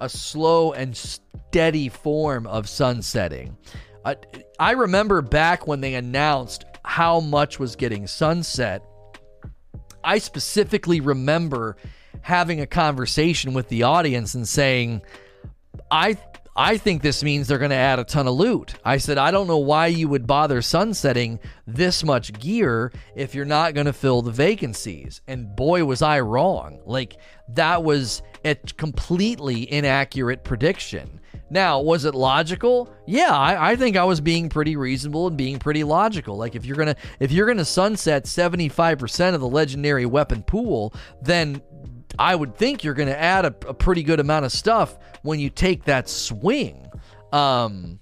[0.00, 3.56] a slow and steady form of sunsetting.
[4.60, 8.82] I remember back when they announced how much was getting sunset.
[10.04, 11.76] I specifically remember
[12.22, 15.02] having a conversation with the audience and saying,
[15.90, 16.16] I
[16.58, 18.76] I think this means they're going to add a ton of loot.
[18.82, 23.44] I said, I don't know why you would bother sunsetting this much gear if you're
[23.44, 25.20] not going to fill the vacancies.
[25.28, 26.80] And boy, was I wrong.
[26.86, 27.18] Like,
[27.50, 31.20] that was a completely inaccurate prediction.
[31.50, 32.92] Now, was it logical?
[33.06, 36.36] Yeah, I, I, think I was being pretty reasonable and being pretty logical.
[36.36, 41.62] Like if you're gonna if you're gonna sunset 75% of the legendary weapon pool, then
[42.18, 45.40] I would think you're going to add a, a, pretty good amount of stuff when
[45.40, 46.86] you take that swing.
[47.32, 48.00] Um,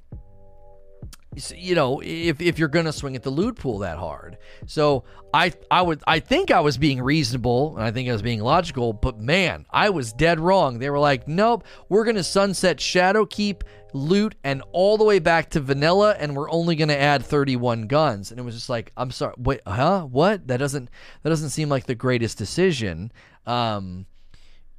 [1.57, 4.39] you know, if, if you're going to swing at the loot pool that hard.
[4.67, 8.23] So I I would I think I was being reasonable and I think I was
[8.23, 10.79] being logical, but man, I was dead wrong.
[10.79, 13.63] They were like, "Nope, we're going to sunset Shadowkeep,
[13.93, 17.89] loot and all the way back to vanilla and we're only going to add 31
[17.89, 19.35] guns." And it was just like, "I'm sorry.
[19.39, 20.03] Wait, huh?
[20.03, 20.47] What?
[20.47, 20.89] That doesn't
[21.23, 23.11] that doesn't seem like the greatest decision."
[23.47, 24.07] Um,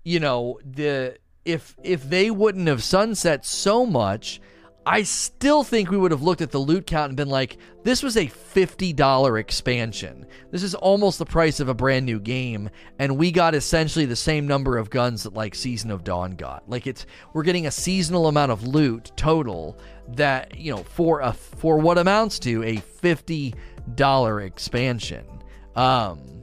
[0.03, 4.41] you know, the if if they wouldn't have sunset so much,
[4.87, 8.03] I still think we would have looked at the loot count and been like, this
[8.03, 10.27] was a $50 expansion.
[10.51, 14.15] This is almost the price of a brand new game, and we got essentially the
[14.15, 16.69] same number of guns that like Season of Dawn got.
[16.69, 21.33] Like it's we're getting a seasonal amount of loot total that, you know, for a
[21.33, 25.25] for what amounts to a $50 expansion.
[25.75, 26.34] Um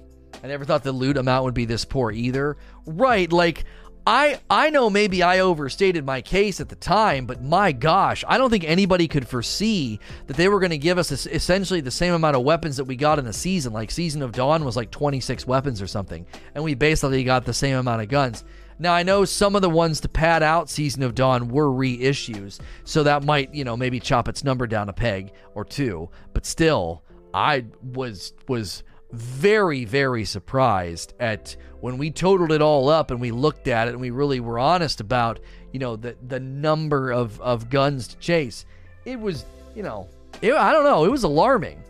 [0.42, 2.57] I never thought the loot amount would be this poor either.
[2.85, 3.64] Right, like
[4.07, 8.38] I I know maybe I overstated my case at the time, but my gosh, I
[8.38, 12.12] don't think anybody could foresee that they were going to give us essentially the same
[12.12, 13.72] amount of weapons that we got in the season.
[13.72, 17.55] Like Season of Dawn was like 26 weapons or something, and we basically got the
[17.55, 18.42] same amount of guns.
[18.81, 22.59] Now I know some of the ones to pad out Season of Dawn were reissues,
[22.83, 26.44] so that might, you know, maybe chop its number down a peg or two, but
[26.44, 33.20] still I was was very, very surprised at when we totaled it all up and
[33.20, 35.38] we looked at it and we really were honest about,
[35.72, 38.64] you know, the the number of, of guns to chase.
[39.05, 39.44] It was,
[39.75, 40.09] you know,
[40.40, 41.83] it, I don't know, it was alarming.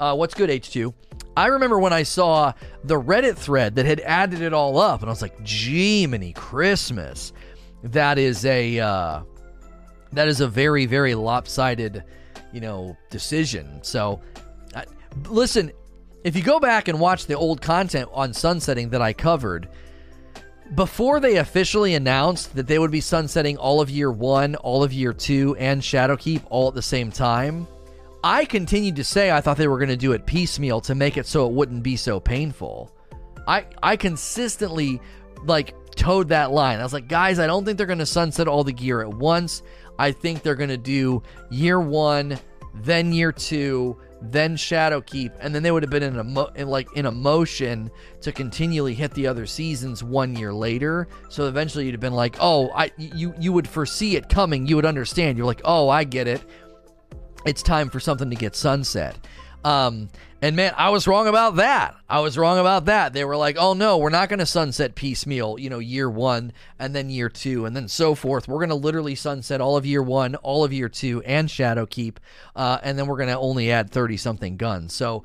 [0.00, 0.92] Uh, what's good, H2?
[1.36, 2.52] I remember when I saw
[2.84, 6.32] the Reddit thread that had added it all up, and I was like, "Gee, many
[6.32, 7.32] Christmas."
[7.82, 9.22] That is a uh,
[10.12, 12.04] that is a very, very lopsided,
[12.52, 13.80] you know, decision.
[13.82, 14.20] So
[15.28, 15.72] listen,
[16.24, 19.68] if you go back and watch the old content on sunsetting that I covered,
[20.74, 24.92] before they officially announced that they would be sunsetting all of year one, all of
[24.92, 27.66] year two, and Shadowkeep all at the same time,
[28.22, 31.18] I continued to say I thought they were going to do it piecemeal to make
[31.18, 32.90] it so it wouldn't be so painful.
[33.46, 35.02] I I consistently
[35.44, 36.80] like towed that line.
[36.80, 39.10] I was like, guys, I don't think they're going to sunset all the gear at
[39.10, 39.62] once.
[39.98, 42.38] I think they're going to do year one,
[42.74, 43.98] then year two,
[44.32, 47.10] then Shadowkeep, and then they would have been in a mo- in like in a
[47.10, 51.08] motion to continually hit the other seasons one year later.
[51.28, 54.66] So eventually you'd have been like, oh, I you you would foresee it coming.
[54.66, 55.38] You would understand.
[55.38, 56.42] You're like, oh, I get it.
[57.46, 59.16] It's time for something to get sunset.
[59.64, 60.08] Um,
[60.44, 61.96] and man, I was wrong about that.
[62.06, 63.14] I was wrong about that.
[63.14, 66.52] They were like, "Oh no, we're not going to sunset piecemeal, you know, year 1
[66.78, 68.46] and then year 2 and then so forth.
[68.46, 72.16] We're going to literally sunset all of year 1, all of year 2 and Shadowkeep,
[72.54, 75.24] uh, and then we're going to only add 30 something guns." So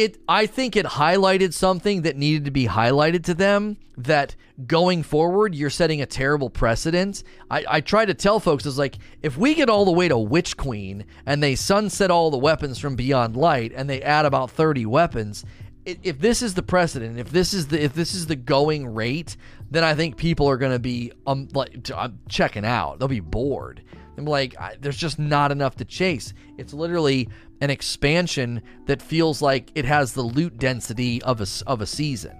[0.00, 4.34] it I think it highlighted something that needed to be highlighted to them that
[4.66, 7.22] going forward you're setting a terrible precedent.
[7.50, 10.16] I, I try to tell folks is like if we get all the way to
[10.16, 14.50] Witch Queen and they sunset all the weapons from Beyond Light and they add about
[14.50, 15.44] 30 weapons,
[15.84, 19.36] if this is the precedent, if this is the if this is the going rate,
[19.70, 22.98] then I think people are going to be um like um, checking out.
[22.98, 23.82] They'll be bored.
[24.20, 26.34] I'm like, I, there's just not enough to chase.
[26.58, 27.26] It's literally
[27.62, 32.36] an expansion that feels like it has the loot density of a, of a season.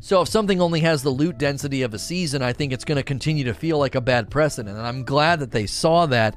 [0.00, 2.96] So if something only has the loot density of a season, I think it's going
[2.96, 4.78] to continue to feel like a bad precedent.
[4.78, 6.34] And I'm glad that they saw that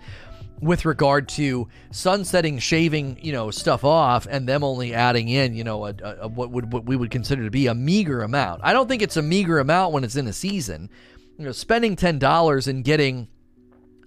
[0.59, 5.63] with regard to sunsetting, shaving, you know, stuff off, and them only adding in, you
[5.63, 8.61] know, a, a, what would what we would consider to be a meager amount.
[8.63, 10.89] I don't think it's a meager amount when it's in a season.
[11.37, 13.27] You know, spending ten dollars and getting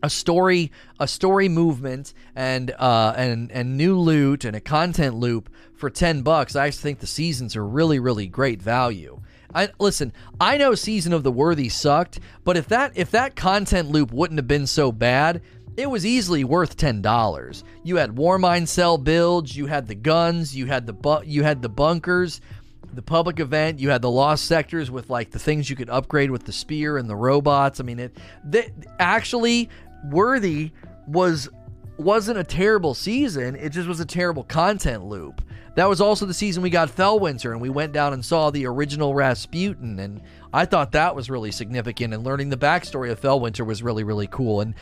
[0.03, 5.49] a story a story movement and uh and and new loot and a content loop
[5.75, 9.19] for 10 bucks i think the seasons are really really great value
[9.55, 13.89] I listen i know season of the worthy sucked but if that if that content
[13.89, 15.41] loop wouldn't have been so bad
[15.77, 17.65] it was easily worth ten dollars.
[17.83, 21.63] You had Warmind cell builds, you had the guns, you had the bu- you had
[21.63, 22.41] the bunkers.
[22.95, 23.81] The public event.
[23.81, 26.99] You had the lost sectors with like the things you could upgrade with the spear
[26.99, 27.81] and the robots.
[27.81, 29.69] I mean, it that actually
[30.11, 30.73] worthy
[31.07, 31.49] was
[31.97, 33.57] wasn't a terrible season.
[33.57, 35.43] It just was a terrible content loop.
[35.77, 38.67] That was also the season we got Felwinter and we went down and saw the
[38.67, 40.23] original Rasputin and
[40.53, 44.29] I thought that was really significant and learning the backstory of Felwinter was really really
[44.29, 44.75] cool and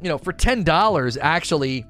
[0.00, 1.84] you know for $10 actually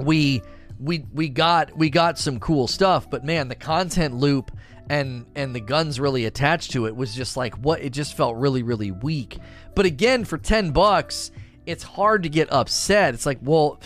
[0.00, 0.42] we
[0.78, 4.50] we we got we got some cool stuff but man the content loop
[4.90, 8.36] and and the guns really attached to it was just like what it just felt
[8.36, 9.38] really really weak
[9.74, 11.30] but again for 10 bucks
[11.64, 13.80] it's hard to get upset it's like well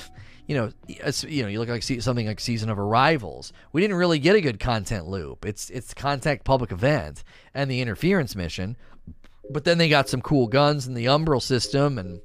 [0.46, 0.70] you know,
[1.26, 3.55] you know, you look like something like Season of Arrivals.
[3.72, 5.46] We didn't really get a good content loop.
[5.46, 7.24] It's it's contact public event
[7.55, 8.76] and the interference mission,
[9.50, 12.20] but then they got some cool guns and the Umbral system and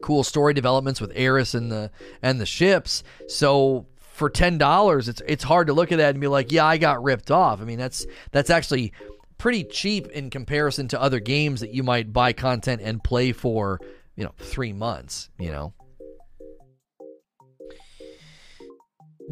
[0.00, 1.90] cool story developments with Eris and the
[2.22, 3.02] and the ships.
[3.28, 3.86] So
[4.20, 6.76] for ten dollars, it's it's hard to look at that and be like, yeah, I
[6.76, 7.62] got ripped off.
[7.62, 8.92] I mean, that's that's actually
[9.38, 13.80] pretty cheap in comparison to other games that you might buy content and play for,
[14.16, 15.30] you know, three months.
[15.38, 15.72] You know.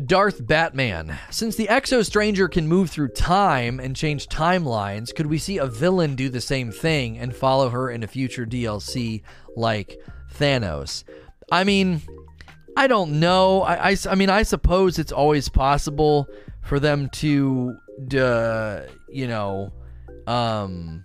[0.06, 1.18] Darth Batman.
[1.28, 5.66] Since the Exo Stranger can move through time and change timelines, could we see a
[5.66, 9.22] villain do the same thing and follow her in a future DLC
[9.54, 10.00] like
[10.38, 11.04] Thanos?
[11.52, 12.00] I mean,
[12.78, 13.62] I don't know.
[13.62, 16.28] I, I, I mean, I suppose it's always possible
[16.62, 17.76] for them to,
[18.16, 19.72] uh, you know,
[20.28, 21.04] um,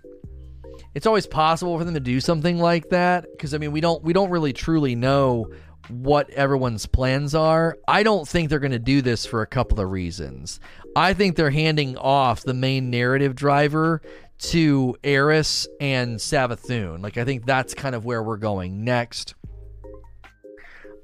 [0.94, 4.04] it's always possible for them to do something like that because I mean, we don't
[4.04, 5.50] we don't really truly know
[5.88, 7.76] what everyone's plans are.
[7.88, 10.60] I don't think they're going to do this for a couple of reasons.
[10.94, 14.00] I think they're handing off the main narrative driver
[14.38, 17.02] to Eris and Savathun.
[17.02, 19.34] Like I think that's kind of where we're going next.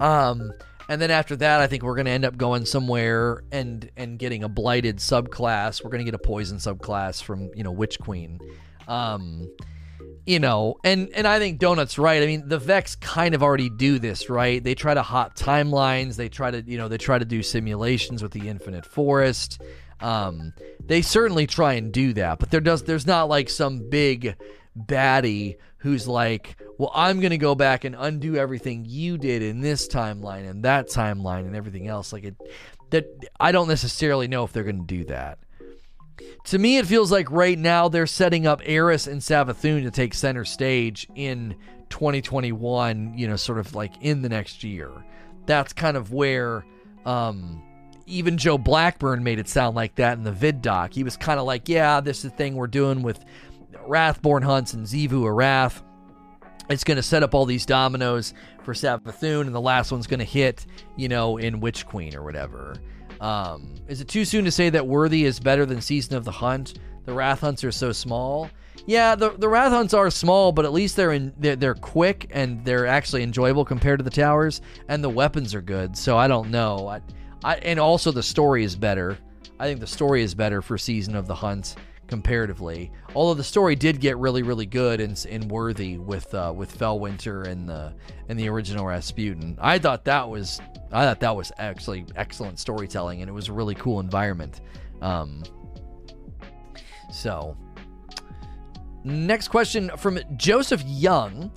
[0.00, 0.52] Um
[0.88, 4.18] and then after that, I think we're going to end up going somewhere and and
[4.18, 5.84] getting a blighted subclass.
[5.84, 8.40] We're going to get a poison subclass from, you know, Witch Queen.
[8.88, 9.48] Um
[10.26, 12.22] you know, and and I think Donut's right.
[12.22, 14.62] I mean, the Vex kind of already do this, right?
[14.62, 16.16] They try to hop timelines.
[16.16, 19.60] They try to, you know, they try to do simulations with the Infinite Forest.
[20.00, 20.52] Um,
[20.84, 24.36] they certainly try and do that, but there does there's not like some big
[24.78, 29.88] baddie who's like, well, I'm gonna go back and undo everything you did in this
[29.88, 32.12] timeline and that timeline and everything else.
[32.12, 32.36] Like it,
[32.90, 33.06] that
[33.38, 35.38] I don't necessarily know if they're gonna do that.
[36.44, 40.14] To me, it feels like right now they're setting up Eris and Savathun to take
[40.14, 41.54] center stage in
[41.90, 44.90] 2021, you know, sort of like in the next year.
[45.46, 46.64] That's kind of where
[47.04, 47.62] um,
[48.06, 50.92] even Joe Blackburn made it sound like that in the vid doc.
[50.92, 53.24] He was kind of like, yeah, this is the thing we're doing with
[53.86, 55.82] Wrathborn Hunts and Xivu Arath.
[56.68, 60.20] It's going to set up all these dominoes for Savathun, and the last one's going
[60.20, 60.66] to hit,
[60.96, 62.76] you know, in Witch Queen or whatever.
[63.20, 66.30] Um, is it too soon to say that Worthy is better than Season of the
[66.30, 66.78] Hunt?
[67.04, 68.48] The Wrath Hunts are so small.
[68.86, 72.30] Yeah, the the Wrath Hunts are small, but at least they're in they're, they're quick
[72.30, 75.96] and they're actually enjoyable compared to the towers, and the weapons are good.
[75.96, 76.86] So I don't know.
[76.88, 77.00] I,
[77.44, 79.18] I and also the story is better.
[79.58, 81.74] I think the story is better for Season of the Hunt
[82.10, 82.90] comparatively.
[83.14, 87.46] Although the story did get really, really good and, and worthy with uh, with Felwinter
[87.46, 87.94] and the
[88.28, 89.56] and the original Rasputin.
[89.60, 90.60] I thought that was
[90.92, 94.60] I thought that was actually excellent storytelling, and it was a really cool environment.
[95.00, 95.44] Um,
[97.12, 97.56] so,
[99.04, 101.52] next question from Joseph Young.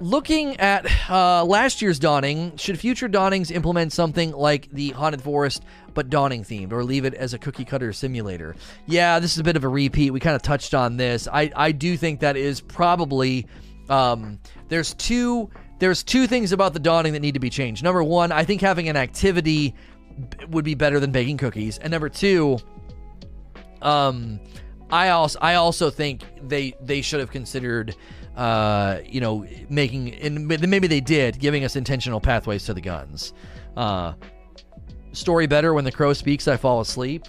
[0.00, 5.62] Looking at uh, last year's Dawning, should future Dawnings implement something like the Haunted Forest
[5.92, 8.56] but Dawning themed, or leave it as a cookie cutter simulator?
[8.86, 10.10] Yeah, this is a bit of a repeat.
[10.10, 11.28] We kind of touched on this.
[11.30, 13.46] I, I do think that is probably.
[13.90, 14.38] Um,
[14.68, 17.82] there's two there's two things about the dawning that need to be changed.
[17.82, 19.74] Number one, I think having an activity
[20.48, 22.58] would be better than baking cookies, and number two,
[23.82, 24.40] um,
[24.90, 27.96] I also I also think they they should have considered,
[28.36, 33.32] uh, you know, making and maybe they did giving us intentional pathways to the guns.
[33.76, 34.14] Uh,
[35.12, 36.48] story better when the crow speaks.
[36.48, 37.26] I fall asleep.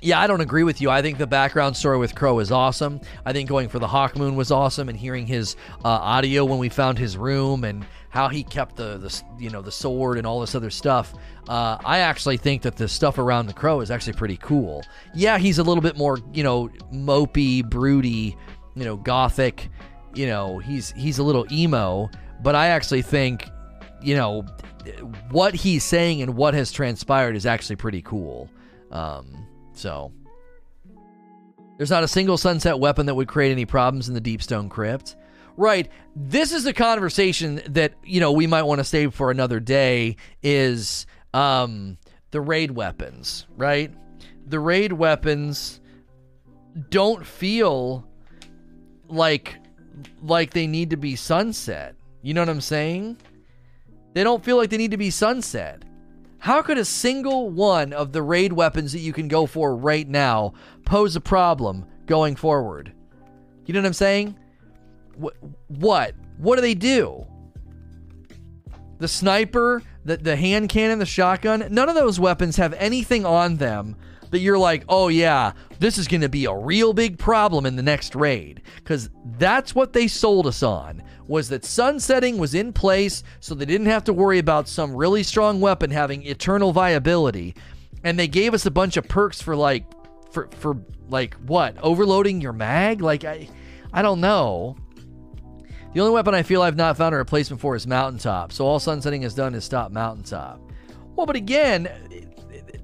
[0.00, 0.90] Yeah, I don't agree with you.
[0.90, 3.00] I think the background story with Crow is awesome.
[3.26, 6.58] I think going for the Hawk Moon was awesome, and hearing his uh, audio when
[6.58, 10.24] we found his room and how he kept the, the you know the sword and
[10.24, 11.14] all this other stuff.
[11.48, 14.84] Uh, I actually think that the stuff around the Crow is actually pretty cool.
[15.14, 18.36] Yeah, he's a little bit more you know mopey, broody,
[18.78, 19.70] you know gothic.
[20.14, 22.10] You know he's he's a little emo,
[22.42, 23.48] but I actually think
[24.02, 24.46] you know
[25.30, 28.48] what he's saying and what has transpired is actually pretty cool.
[28.90, 30.12] Um, so,
[31.76, 35.16] there's not a single sunset weapon that would create any problems in the Deepstone Crypt.
[35.56, 35.90] Right.
[36.14, 40.16] This is a conversation that, you know, we might want to save for another day
[40.40, 41.04] is
[41.34, 41.98] um,
[42.30, 43.92] the raid weapons, right?
[44.48, 45.80] the raid weapons
[46.90, 48.07] don't feel
[49.08, 49.56] like
[50.22, 51.94] like they need to be sunset.
[52.22, 53.16] You know what I'm saying?
[54.14, 55.84] They don't feel like they need to be sunset.
[56.38, 60.08] How could a single one of the raid weapons that you can go for right
[60.08, 60.54] now
[60.84, 62.92] pose a problem going forward?
[63.66, 64.38] You know what I'm saying?
[65.16, 65.36] What?
[65.68, 66.14] What?
[66.38, 67.26] What do they do?
[68.98, 73.56] The sniper, the, the hand cannon, the shotgun, none of those weapons have anything on
[73.56, 73.96] them
[74.30, 77.76] that you're like, oh yeah, this is going to be a real big problem in
[77.76, 78.62] the next raid.
[78.76, 83.66] Because that's what they sold us on was that sunsetting was in place so they
[83.66, 87.54] didn't have to worry about some really strong weapon having eternal viability.
[88.04, 89.84] And they gave us a bunch of perks for like,
[90.30, 91.76] for, for like what?
[91.82, 93.02] Overloading your mag?
[93.02, 93.48] Like, I,
[93.92, 94.76] I don't know.
[95.92, 98.52] The only weapon I feel I've not found a replacement for is Mountaintop.
[98.52, 100.60] So all sunsetting has done is stop Mountaintop.
[101.16, 101.88] Well, but again,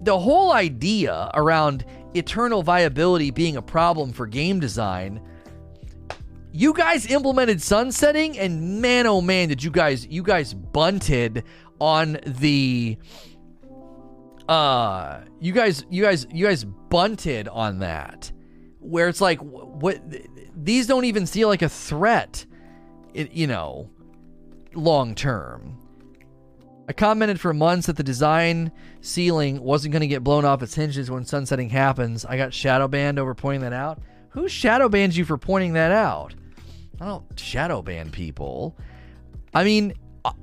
[0.00, 5.20] the whole idea around eternal viability being a problem for game design
[6.52, 11.42] you guys implemented sunsetting and man oh man did you guys you guys bunted
[11.80, 12.96] on the
[14.48, 18.30] uh you guys you guys you guys bunted on that
[18.78, 20.00] where it's like what
[20.54, 22.46] these don't even feel like a threat
[23.14, 23.90] you know
[24.74, 25.76] long term
[26.86, 28.70] I commented for months that the design
[29.00, 32.24] ceiling wasn't going to get blown off its hinges when sunsetting happens.
[32.24, 34.00] I got shadow banned over pointing that out.
[34.30, 36.34] Who shadow bans you for pointing that out?
[37.00, 38.76] I don't shadow ban people.
[39.54, 39.94] I mean,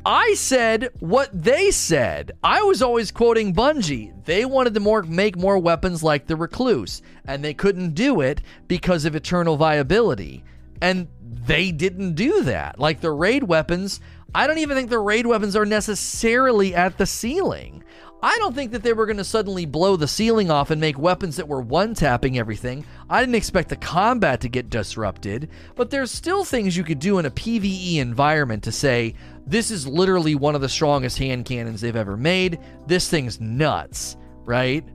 [0.06, 2.32] I said what they said.
[2.44, 4.14] I was always quoting Bungie.
[4.26, 8.42] They wanted to more make more weapons like the Recluse, and they couldn't do it
[8.68, 10.44] because of eternal viability.
[10.82, 12.78] And they didn't do that.
[12.80, 14.00] Like the raid weapons,
[14.36, 17.84] I don't even think the raid weapons are necessarily at the ceiling.
[18.24, 21.00] I don't think that they were going to suddenly blow the ceiling off and make
[21.00, 22.86] weapons that were one tapping everything.
[23.10, 27.18] I didn't expect the combat to get disrupted, but there's still things you could do
[27.18, 29.16] in a PvE environment to say,
[29.48, 32.60] this is literally one of the strongest hand cannons they've ever made.
[32.86, 34.88] This thing's nuts, right?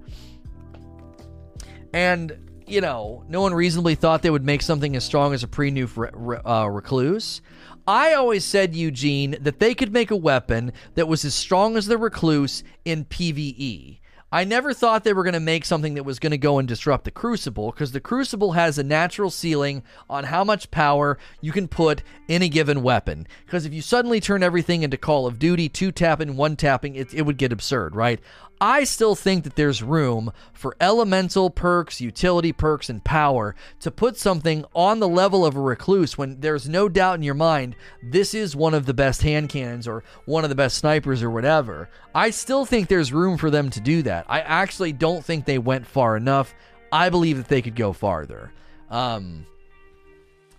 [1.93, 5.49] And, you know, no one reasonably thought they would make something as strong as a
[5.49, 7.41] pre nerf uh, recluse.
[7.89, 11.87] I always said, Eugene, that they could make a weapon that was as strong as
[11.87, 14.01] the Recluse in PvE.
[14.33, 16.67] I never thought they were going to make something that was going to go and
[16.67, 21.53] disrupt the Crucible because the Crucible has a natural ceiling on how much power you
[21.53, 23.29] can put in a given weapon.
[23.45, 27.15] Because if you suddenly turn everything into Call of Duty, two tapping, one tapping, it,
[27.15, 28.19] it would get absurd, right?
[28.61, 34.17] I still think that there's room for elemental perks, utility perks, and power to put
[34.17, 38.35] something on the level of a recluse when there's no doubt in your mind this
[38.35, 41.91] is one of the best hand cannons or one of the best snipers or whatever.
[42.15, 44.27] I still think there's room for them to do that.
[44.29, 46.55] I actually don't think they went far enough.
[46.91, 48.53] I believe that they could go farther.
[48.91, 49.47] Um,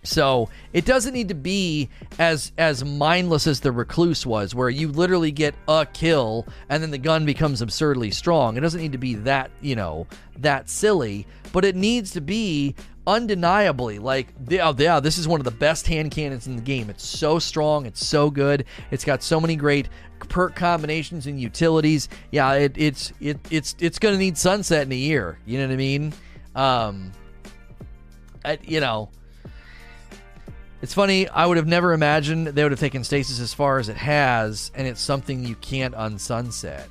[0.07, 1.89] so it doesn't need to be
[2.19, 6.91] as as mindless as the recluse was, where you literally get a kill and then
[6.91, 8.57] the gun becomes absurdly strong.
[8.57, 12.75] It doesn't need to be that you know that silly, but it needs to be
[13.07, 14.27] undeniably like
[14.61, 16.89] oh, yeah this is one of the best hand cannons in the game.
[16.89, 17.85] It's so strong.
[17.85, 18.65] It's so good.
[18.91, 19.89] It's got so many great
[20.29, 22.09] perk combinations and utilities.
[22.31, 25.39] Yeah it, it's it, it's it's gonna need sunset in a year.
[25.45, 26.13] You know what i mean?
[26.55, 27.11] Um
[28.43, 29.09] I, you know
[30.81, 33.89] it's funny, I would have never imagined they would have taken Stasis as far as
[33.89, 36.87] it has, and it's something you can't unsunset.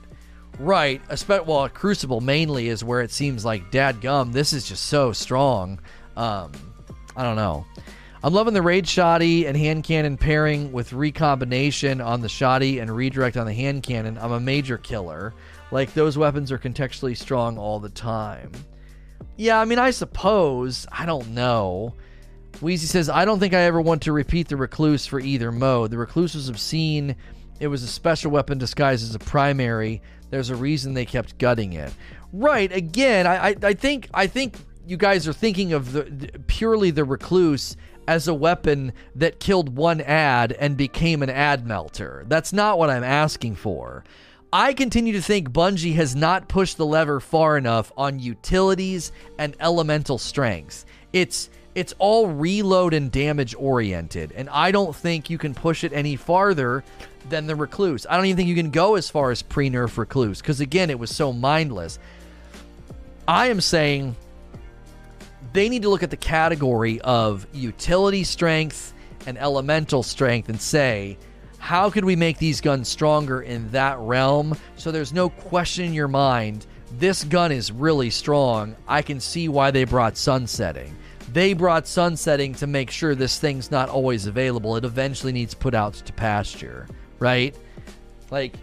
[0.59, 4.32] Right, well, Crucible mainly is where it seems like dad gum.
[4.32, 5.80] This is just so strong.
[6.16, 6.53] Um,
[7.14, 7.66] I don't know.
[8.22, 12.91] I'm loving the raid shoddy and hand cannon pairing with recombination on the shoddy and
[12.91, 14.18] redirect on the hand cannon.
[14.18, 15.34] I'm a major killer.
[15.70, 18.51] Like those weapons are contextually strong all the time.
[19.37, 20.87] Yeah, I mean, I suppose.
[20.91, 21.95] I don't know.
[22.61, 25.90] Wheezy says, I don't think I ever want to repeat the Recluse for either mode.
[25.90, 27.16] The Recluse was obscene.
[27.61, 30.02] It was a special weapon disguised as a primary.
[30.30, 31.92] There's a reason they kept gutting it.
[32.32, 32.72] Right.
[32.72, 36.90] Again, I, I, I think I think you guys are thinking of the, the purely
[36.90, 37.76] the Recluse
[38.09, 42.24] as a weapon that killed one ad and became an ad melter.
[42.28, 44.04] That's not what I'm asking for.
[44.52, 49.57] I continue to think Bungie has not pushed the lever far enough on utilities and
[49.59, 50.86] elemental strengths.
[51.12, 55.92] It's it's all reload and damage oriented, and I don't think you can push it
[55.92, 56.82] any farther
[57.28, 58.06] than the Recluse.
[58.08, 60.90] I don't even think you can go as far as pre nerf Recluse, because again,
[60.90, 61.98] it was so mindless.
[63.28, 64.16] I am saying
[65.52, 68.94] they need to look at the category of utility strength
[69.26, 71.18] and elemental strength and say,
[71.58, 75.92] how could we make these guns stronger in that realm so there's no question in
[75.92, 76.64] your mind
[76.98, 78.76] this gun is really strong.
[78.86, 80.96] I can see why they brought sunsetting.
[81.37, 84.74] They brought sunsetting to make sure this thing's not always available.
[84.76, 86.87] It eventually needs put out to pasture,
[87.18, 87.55] right?
[88.30, 88.55] Like,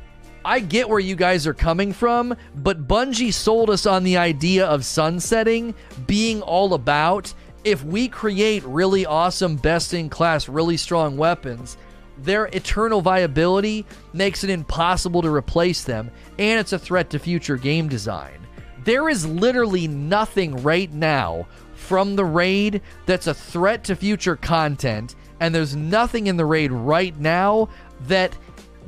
[0.44, 4.66] I get where you guys are coming from, but Bungie sold us on the idea
[4.66, 5.76] of sunsetting
[6.08, 7.32] being all about
[7.64, 11.78] if we create really awesome, best in class, really strong weapons,
[12.18, 16.10] their eternal viability makes it impossible to replace them,
[16.40, 18.40] and it's a threat to future game design.
[18.84, 21.48] There is literally nothing right now
[21.84, 26.72] from the raid that's a threat to future content, and there's nothing in the raid
[26.72, 27.70] right now
[28.08, 28.38] that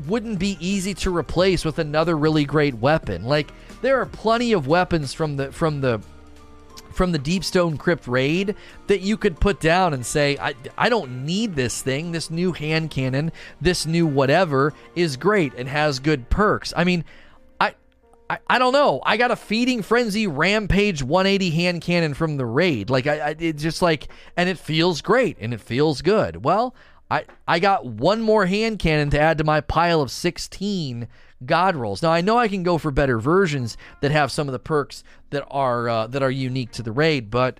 [0.07, 3.25] wouldn't be easy to replace with another really great weapon.
[3.25, 6.01] Like there are plenty of weapons from the from the
[6.93, 8.55] from the Deepstone Crypt raid
[8.87, 12.13] that you could put down and say, I, I don't need this thing.
[12.13, 16.73] This new hand cannon, this new whatever is great and has good perks.
[16.77, 17.03] I mean,
[18.29, 19.01] I, I, don't know.
[19.05, 22.89] I got a Feeding Frenzy Rampage 180 hand cannon from the raid.
[22.89, 26.43] Like, I, I just like, and it feels great and it feels good.
[26.43, 26.75] Well,
[27.09, 31.07] I, I got one more hand cannon to add to my pile of 16
[31.45, 32.01] god rolls.
[32.01, 35.03] Now I know I can go for better versions that have some of the perks
[35.29, 37.59] that are uh, that are unique to the raid, but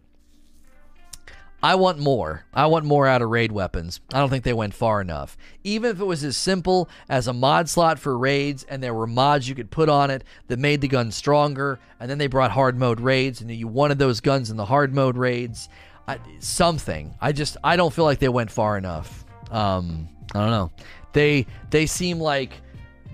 [1.65, 2.45] I want more.
[2.53, 3.99] I want more out of raid weapons.
[4.13, 5.35] I don't think they went far enough.
[5.63, 9.07] Even if it was as simple as a mod slot for raids and there were
[9.07, 12.51] mods you could put on it that made the gun stronger, and then they brought
[12.51, 15.67] hard mode raids and you wanted those guns in the hard mode raids,
[16.07, 17.15] I, something.
[17.19, 19.25] I just I don't feel like they went far enough.
[19.49, 20.71] Um, I don't know.
[21.13, 22.61] They they seem like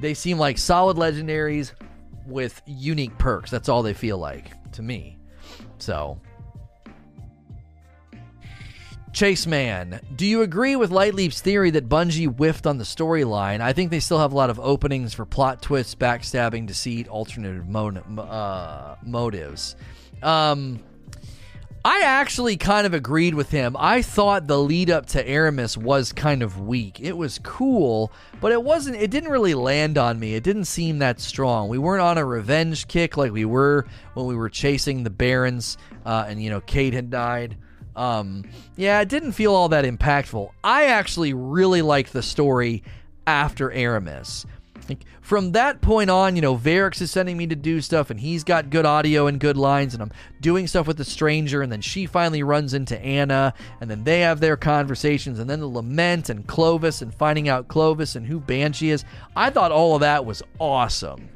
[0.01, 1.71] they seem like solid legendaries
[2.25, 3.49] with unique perks.
[3.49, 5.17] That's all they feel like to me.
[5.77, 6.19] So,
[9.13, 13.59] Chase Man, do you agree with Lightleap's theory that Bungie whiffed on the storyline?
[13.59, 17.65] I think they still have a lot of openings for plot twists, backstabbing, deceit, alternative
[17.75, 19.75] uh, motives.
[20.23, 20.79] Um,
[21.83, 23.75] I actually kind of agreed with him.
[23.77, 26.99] I thought the lead up to Eramis was kind of weak.
[27.01, 30.35] It was cool, but it wasn't it didn't really land on me.
[30.35, 31.69] It didn't seem that strong.
[31.69, 35.77] We weren't on a revenge kick like we were when we were chasing the Barons
[36.05, 37.57] uh, and you know Cayde had died.
[37.95, 40.51] Um, yeah, it didn't feel all that impactful.
[40.63, 42.83] I actually really liked the story
[43.27, 44.45] after Eramis.
[44.89, 48.19] Like, from that point on, you know, Variks is sending me to do stuff, and
[48.19, 50.11] he's got good audio and good lines, and I'm
[50.41, 54.21] doing stuff with the stranger, and then she finally runs into Ana, and then they
[54.21, 58.39] have their conversations, and then the lament and Clovis, and finding out Clovis and who
[58.39, 59.05] Banshee is.
[59.35, 61.29] I thought all of that was awesome.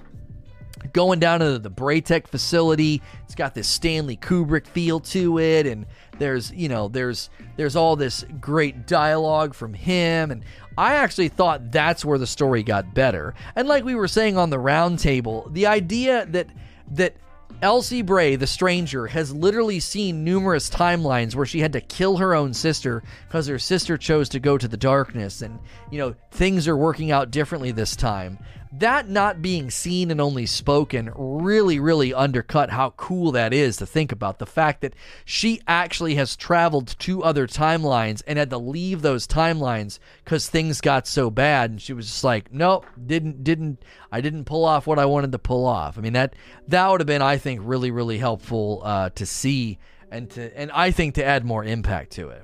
[0.94, 5.86] Going down to the Braytech facility, it's got this Stanley Kubrick feel to it, and
[6.20, 10.44] there's you know there's there's all this great dialogue from him and
[10.78, 13.34] I actually thought that's where the story got better.
[13.56, 16.48] And like we were saying on the roundtable, the idea that
[16.92, 17.16] that
[17.62, 22.36] Elsie Bray, the stranger, has literally seen numerous timelines where she had to kill her
[22.36, 25.60] own sister because her sister chose to go to the darkness, and
[25.90, 28.38] you know things are working out differently this time
[28.80, 33.86] that not being seen and only spoken really, really undercut how cool that is to
[33.86, 34.40] think about.
[34.40, 39.28] The fact that she actually has traveled to other timelines and had to leave those
[39.28, 44.22] timelines because things got so bad, and she was just like, "Nope, didn't, didn't, I
[44.22, 46.36] didn't pull off what I wanted to pull off." I mean that
[46.68, 49.80] that would have been, I think, really, really helpful uh, to see
[50.12, 52.44] and to, and I think to add more impact to it.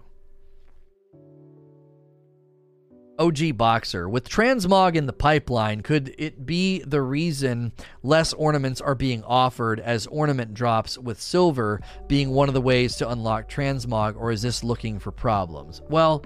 [3.20, 4.10] OG Boxer.
[4.10, 7.72] With transmog in the pipeline, could it be the reason
[8.04, 12.96] less ornaments are being offered as ornament drops with silver being one of the ways
[12.98, 15.82] to unlock transmog, or is this looking for problems?
[15.90, 16.26] Well,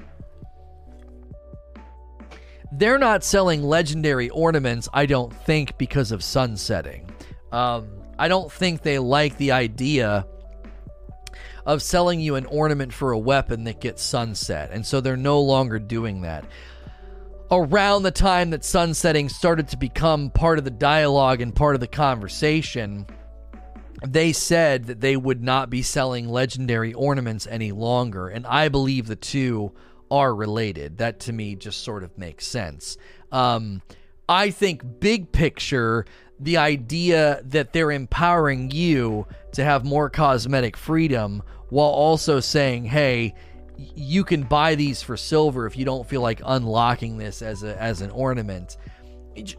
[2.71, 7.09] they're not selling legendary ornaments, I don't think, because of sunsetting.
[7.51, 10.25] Um, I don't think they like the idea
[11.65, 15.41] of selling you an ornament for a weapon that gets sunset, and so they're no
[15.41, 16.45] longer doing that
[17.51, 21.81] around the time that sunsetting started to become part of the dialogue and part of
[21.81, 23.05] the conversation,
[24.05, 28.27] they said that they would not be selling legendary ornaments any longer.
[28.27, 29.71] And I believe the two
[30.11, 30.97] are related.
[30.97, 32.97] That to me just sort of makes sense.
[33.31, 33.81] Um,
[34.27, 36.05] I think, big picture,
[36.39, 43.33] the idea that they're empowering you to have more cosmetic freedom while also saying, hey,
[43.78, 47.82] you can buy these for silver if you don't feel like unlocking this as a
[47.82, 48.78] as an ornament.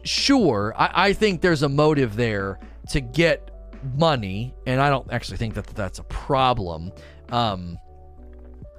[0.03, 2.59] Sure, I, I think there's a motive there
[2.89, 3.51] to get
[3.95, 6.91] money, and I don't actually think that that's a problem.
[7.29, 7.77] Um,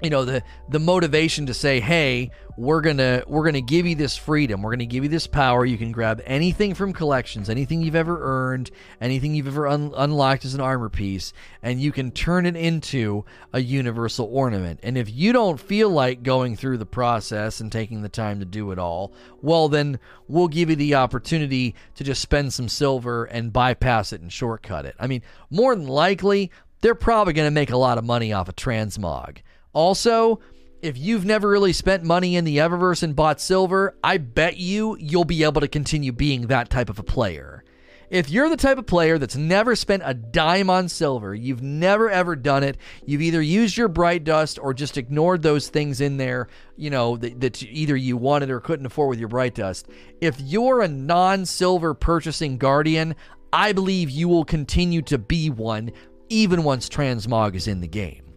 [0.02, 4.16] you know the the motivation to say hey we're gonna we're gonna give you this
[4.16, 4.62] freedom.
[4.62, 5.64] We're gonna give you this power.
[5.64, 10.44] You can grab anything from collections anything you've ever earned anything you've ever un- unlocked
[10.44, 11.32] as an armor piece
[11.62, 14.80] and you can turn it into a universal ornament.
[14.82, 18.44] And if you don't feel like going through the process and taking the time to
[18.44, 23.26] do it all well then we'll give you the opportunity to just spend some silver
[23.26, 24.96] and bypass it and shortcut it.
[24.98, 28.48] I mean more than likely they're probably going to make a lot of money off
[28.48, 29.38] of transmog
[29.78, 30.40] also,
[30.82, 34.96] if you've never really spent money in the Eververse and bought silver, I bet you
[34.98, 37.62] you'll be able to continue being that type of a player.
[38.10, 42.10] If you're the type of player that's never spent a dime on silver, you've never
[42.10, 42.76] ever done it,
[43.06, 47.16] you've either used your bright dust or just ignored those things in there, you know,
[47.16, 49.86] that, that either you wanted or couldn't afford with your bright dust.
[50.20, 53.14] If you're a non silver purchasing guardian,
[53.52, 55.92] I believe you will continue to be one
[56.28, 58.27] even once transmog is in the game.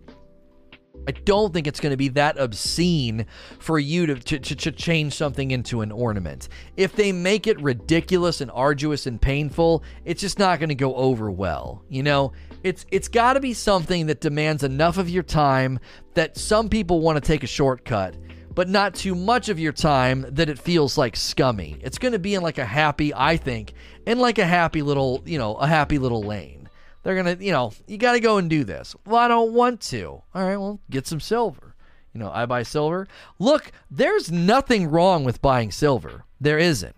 [1.08, 3.26] I don't think it's going to be that obscene
[3.60, 6.50] for you to, to, to, to, change something into an ornament.
[6.78, 10.96] If they make it ridiculous and arduous and painful, it's just not going to go
[10.96, 11.84] over well.
[11.90, 12.34] You know,
[12.64, 15.80] it's it's got to be something that demands enough of your time
[16.14, 18.16] that some people want to take a shortcut,
[18.54, 21.78] but not too much of your time that it feels like scummy.
[21.82, 23.74] It's going to be in like a happy, I think,
[24.06, 26.61] in like a happy little, you know, a happy little lane.
[27.04, 28.96] They're going to, you know, you got to go and do this.
[29.06, 30.22] Well, I don't want to.
[30.34, 31.76] All right, well, get some silver.
[32.14, 33.08] You know, I buy silver.
[33.40, 36.26] Look, there's nothing wrong with buying silver.
[36.40, 36.96] There isn't.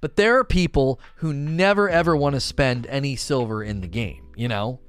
[0.00, 4.32] But there are people who never ever want to spend any silver in the game,
[4.36, 4.80] you know?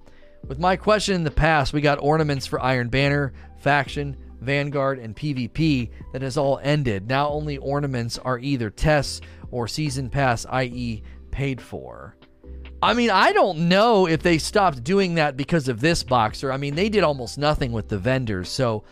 [0.45, 5.15] With my question in the past, we got ornaments for Iron Banner, Faction, Vanguard, and
[5.15, 7.07] PvP that has all ended.
[7.07, 11.01] Now only ornaments are either tests or season pass, i.e.,
[11.31, 12.15] paid for.
[12.85, 16.51] I mean, I don't know if they stopped doing that because of this boxer.
[16.51, 18.83] I mean, they did almost nothing with the vendors, so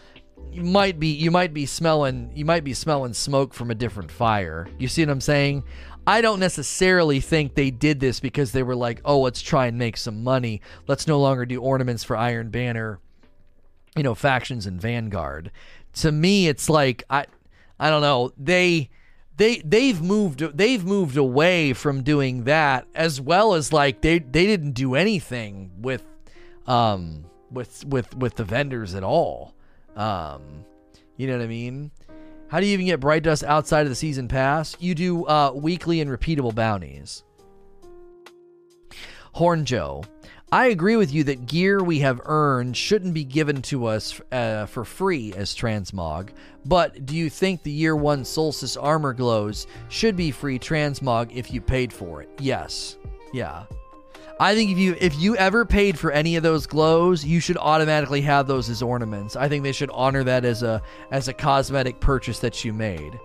[0.51, 4.09] you might be you might be smelling you might be smelling smoke from a different
[4.09, 4.67] fire.
[4.79, 5.63] You see what I'm saying?
[6.07, 9.77] I don't necessarily think they did this because they were like, "Oh, let's try and
[9.77, 10.61] make some money.
[10.87, 12.99] Let's no longer do ornaments for Iron Banner,
[13.95, 15.51] you know, factions and Vanguard."
[15.97, 17.27] To me, it's like I
[17.79, 18.31] I don't know.
[18.39, 18.89] They
[19.37, 24.45] they they've moved they've moved away from doing that as well as like they they
[24.45, 26.03] didn't do anything with
[26.67, 29.55] um with with with the vendors at all.
[29.95, 30.65] Um
[31.17, 31.91] you know what I mean?
[32.47, 34.75] How do you even get Bright Dust outside of the season pass?
[34.79, 37.23] You do uh, weekly and repeatable bounties.
[39.33, 40.03] Horn Joe.
[40.53, 44.67] I agree with you that gear we have earned shouldn't be given to us uh,
[44.67, 46.29] for free as transmog,
[46.63, 51.51] but do you think the year one Solstice armor glows should be free transmog if
[51.51, 52.29] you paid for it?
[52.37, 52.99] Yes.
[53.33, 53.63] Yeah.
[54.39, 57.57] I think if you if you ever paid for any of those glows, you should
[57.57, 59.35] automatically have those as ornaments.
[59.35, 63.19] I think they should honor that as a as a cosmetic purchase that you made.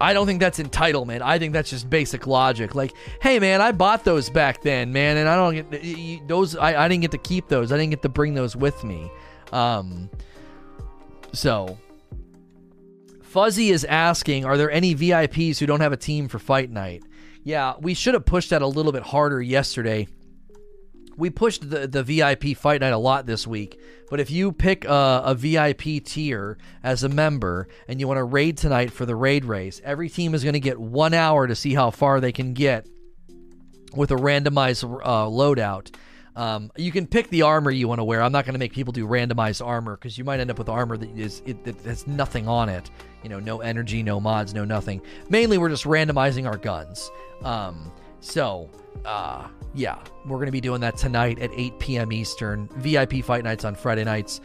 [0.00, 1.20] I don't think that's entitlement.
[1.20, 2.74] I think that's just basic logic.
[2.74, 6.56] Like, hey, man, I bought those back then, man, and I don't get those.
[6.56, 7.72] I, I didn't get to keep those.
[7.72, 9.10] I didn't get to bring those with me.
[9.52, 10.10] Um,
[11.32, 11.78] so
[13.22, 17.02] Fuzzy is asking, are there any VIPs who don't have a team for fight night?
[17.42, 20.06] Yeah, we should have pushed that a little bit harder yesterday
[21.16, 23.80] we pushed the, the VIP fight night a lot this week.
[24.10, 28.24] But if you pick a, a, VIP tier as a member and you want to
[28.24, 31.54] raid tonight for the raid race, every team is going to get one hour to
[31.54, 32.86] see how far they can get
[33.94, 35.94] with a randomized uh, loadout.
[36.36, 38.20] Um, you can pick the armor you want to wear.
[38.20, 40.68] I'm not going to make people do randomized armor because you might end up with
[40.68, 42.90] armor that is it, that has nothing on it.
[43.22, 45.00] You know, no energy, no mods, no nothing.
[45.28, 47.08] Mainly, we're just randomizing our guns.
[47.42, 48.68] Um, so
[49.04, 52.12] uh, yeah, we're going to be doing that tonight at 8 p.m.
[52.12, 52.68] Eastern.
[52.76, 54.40] VIP fight nights on Friday nights.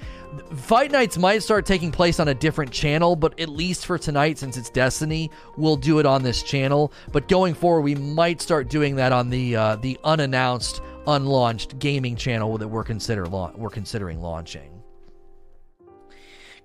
[0.56, 4.40] Fight nights might start taking place on a different channel, but at least for tonight,
[4.40, 6.92] since it's Destiny, we'll do it on this channel.
[7.12, 12.16] But going forward, we might start doing that on the uh, the unannounced, unlaunched gaming
[12.16, 14.79] channel that we're consider la- we're considering launching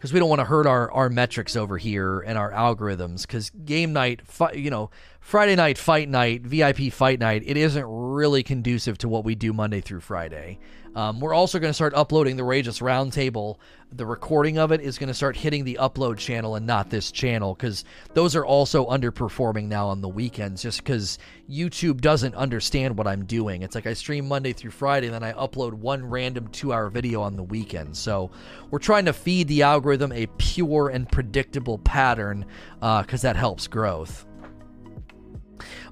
[0.04, 3.48] because we don't want to hurt our, our metrics over here and our algorithms because
[3.64, 8.42] game night fi- you know friday night fight night vip fight night it isn't really
[8.42, 10.58] conducive to what we do monday through friday
[10.94, 13.56] um, we're also going to start uploading the Rageous Roundtable.
[13.92, 17.12] The recording of it is going to start hitting the upload channel and not this
[17.12, 17.84] channel because
[18.14, 21.18] those are also underperforming now on the weekends just because
[21.50, 23.62] YouTube doesn't understand what I'm doing.
[23.62, 26.90] It's like I stream Monday through Friday, and then I upload one random two hour
[26.90, 27.96] video on the weekend.
[27.96, 28.30] So
[28.70, 32.46] we're trying to feed the algorithm a pure and predictable pattern
[32.80, 34.26] because uh, that helps growth.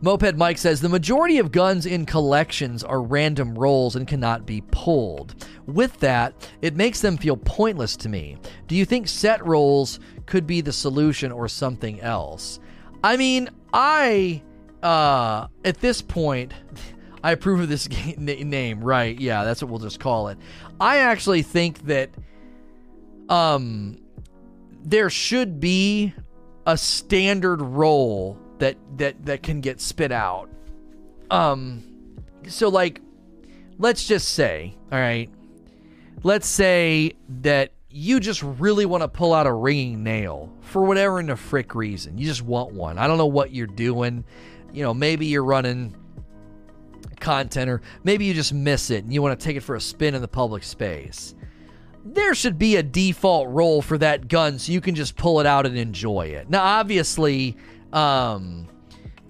[0.00, 4.62] Moped Mike says the majority of guns in collections are random rolls and cannot be
[4.70, 5.46] pulled.
[5.66, 8.36] With that, it makes them feel pointless to me.
[8.66, 12.60] Do you think set rolls could be the solution or something else?
[13.04, 14.42] I mean, I
[14.82, 16.52] uh at this point
[17.24, 19.18] I approve of this game, name, right?
[19.18, 20.38] Yeah, that's what we'll just call it.
[20.80, 22.10] I actually think that
[23.28, 23.98] um
[24.84, 26.12] there should be
[26.66, 30.48] a standard roll that that that can get spit out.
[31.30, 31.82] Um
[32.46, 33.00] so like
[33.78, 35.28] let's just say, all right.
[36.22, 41.18] Let's say that you just really want to pull out a ringing nail for whatever
[41.18, 42.16] in the frick reason.
[42.16, 42.96] You just want one.
[42.96, 44.24] I don't know what you're doing.
[44.72, 45.96] You know, maybe you're running
[47.18, 49.80] content or maybe you just miss it and you want to take it for a
[49.80, 51.34] spin in the public space
[52.04, 55.46] there should be a default roll for that gun so you can just pull it
[55.46, 56.50] out and enjoy it.
[56.50, 57.56] Now, obviously,
[57.93, 58.68] um,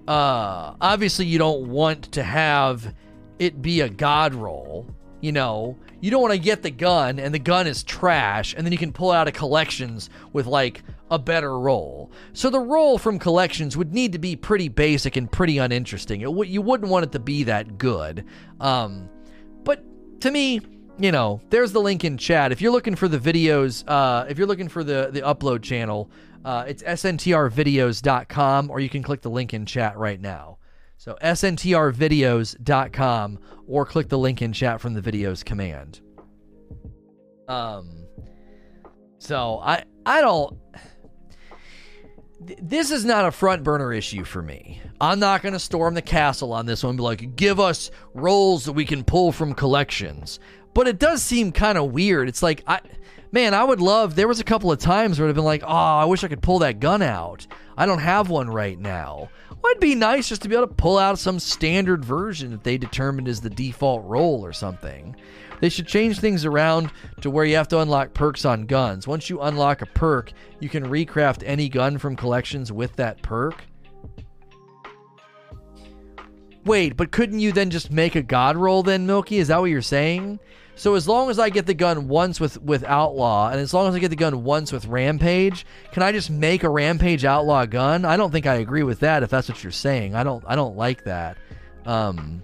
[0.07, 2.93] uh, obviously you don't want to have
[3.39, 4.87] it be a god roll.
[5.21, 8.65] You know, you don't want to get the gun and the gun is trash, and
[8.65, 12.11] then you can pull out of collections with like a better roll.
[12.33, 16.21] So the roll from collections would need to be pretty basic and pretty uninteresting.
[16.21, 18.25] It w- you wouldn't want it to be that good.
[18.59, 19.09] Um,
[19.63, 19.81] but
[20.21, 20.59] to me,
[20.99, 22.51] you know, there's the link in chat.
[22.51, 26.11] If you're looking for the videos, uh, if you're looking for the the upload channel,
[26.45, 30.57] uh, it's sntrvideos.com, or you can click the link in chat right now.
[30.97, 36.01] So sntrvideos.com, or click the link in chat from the videos command.
[37.47, 38.05] Um,
[39.17, 40.59] so I I don't.
[42.61, 44.81] This is not a front burner issue for me.
[44.99, 46.97] I'm not going to storm the castle on this one.
[46.97, 50.41] Be like, give us rolls that we can pull from collections.
[50.73, 52.27] But it does seem kind of weird.
[52.27, 52.81] It's like I
[53.33, 55.67] man, I would love there was a couple of times where I've been like, "Oh,
[55.67, 57.45] I wish I could pull that gun out.
[57.75, 60.73] I don't have one right now." Well, it'd be nice just to be able to
[60.73, 65.15] pull out some standard version that they determined is the default roll or something.
[65.61, 69.07] They should change things around to where you have to unlock perks on guns.
[69.07, 73.63] Once you unlock a perk, you can recraft any gun from collections with that perk.
[76.65, 79.37] Wait, but couldn't you then just make a god roll then, Milky?
[79.37, 80.39] Is that what you're saying?
[80.75, 83.87] So as long as I get the gun once with with Outlaw, and as long
[83.87, 87.65] as I get the gun once with Rampage, can I just make a Rampage Outlaw
[87.65, 88.05] gun?
[88.05, 89.23] I don't think I agree with that.
[89.23, 90.43] If that's what you're saying, I don't.
[90.47, 91.37] I don't like that.
[91.85, 92.43] Um,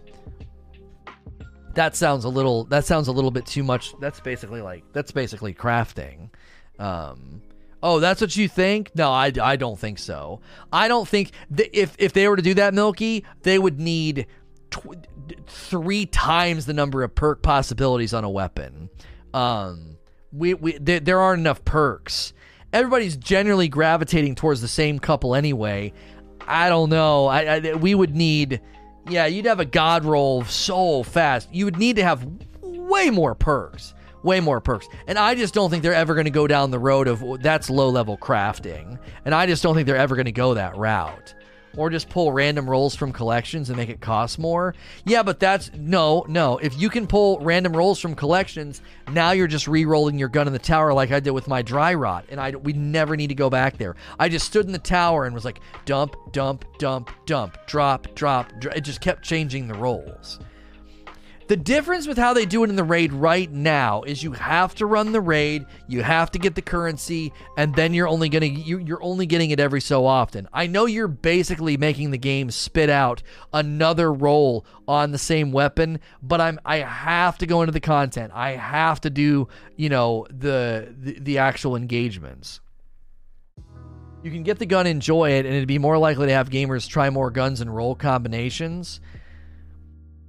[1.74, 2.66] that sounds a little.
[2.66, 3.94] That sounds a little bit too much.
[4.00, 6.30] That's basically like that's basically crafting.
[6.78, 7.42] Um,
[7.82, 8.92] oh, that's what you think?
[8.96, 10.42] No, I, I don't think so.
[10.72, 14.28] I don't think th- if if they were to do that, Milky, they would need
[14.70, 15.08] tw-
[15.48, 18.90] three times the number of perk possibilities on a weapon.
[19.34, 19.98] Um,
[20.32, 22.34] we, we there, there aren't enough perks.
[22.72, 25.94] Everybody's generally gravitating towards the same couple anyway.
[26.42, 27.28] I don't know.
[27.28, 28.62] I, I we would need,
[29.08, 31.50] yeah, you'd have a god roll so fast.
[31.52, 32.28] You would need to have
[32.62, 34.88] way more perks, way more perks.
[35.08, 37.70] And I just don't think they're ever going to go down the road of that's
[37.70, 39.00] low level crafting.
[39.26, 41.34] And I just don't think they're ever going to go that route
[41.78, 44.76] or just pull random rolls from collections and make it cost more.
[45.06, 46.58] Yeah, but that's no, no.
[46.58, 50.54] If you can pull random rolls from collections, now you're just re-rolling your gun in
[50.54, 53.36] the tower like I did with my dry rot, and I we never need to
[53.36, 53.96] go back there.
[54.18, 58.52] I just stood in the tower and was like dump, dump, dump, dump, drop, drop.
[58.60, 58.76] drop.
[58.76, 60.40] It just kept changing the rolls.
[61.50, 64.76] The difference with how they do it in the raid right now is you have
[64.76, 68.58] to run the raid, you have to get the currency, and then you're only getting
[68.58, 70.48] you're only getting it every so often.
[70.54, 76.02] I know you're basically making the game spit out another roll on the same weapon,
[76.22, 78.32] but I'm I have to go into the content.
[78.36, 82.60] I have to do you know the the, the actual engagements.
[84.22, 86.88] You can get the gun, enjoy it, and it'd be more likely to have gamers
[86.88, 89.00] try more guns and roll combinations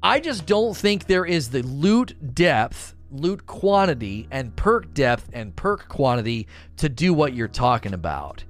[0.02, 5.54] I just don't think there is the loot depth, loot quantity, and perk depth and
[5.54, 6.46] perk quantity
[6.78, 8.44] to do what you're talking about.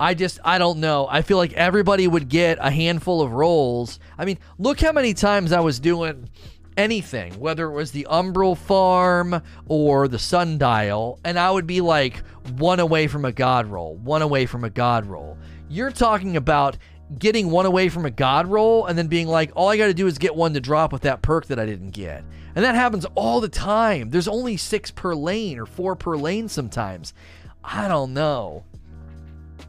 [0.00, 1.06] I just, I don't know.
[1.10, 3.98] I feel like everybody would get a handful of rolls.
[4.16, 6.30] I mean, look how many times I was doing
[6.76, 12.22] anything, whether it was the Umbral Farm or the Sundial, and I would be like
[12.56, 15.36] one away from a God roll, one away from a God roll.
[15.68, 16.78] You're talking about
[17.16, 19.94] getting one away from a god roll and then being like, all I got to
[19.94, 22.24] do is get one to drop with that perk that I didn't get.
[22.54, 24.10] And that happens all the time.
[24.10, 27.14] There's only six per lane or four per lane sometimes.
[27.62, 28.64] I don't know.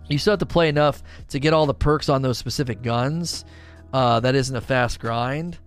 [0.07, 3.45] You still have to play enough to get all the perks on those specific guns.
[3.93, 5.57] Uh, that isn't a fast grind.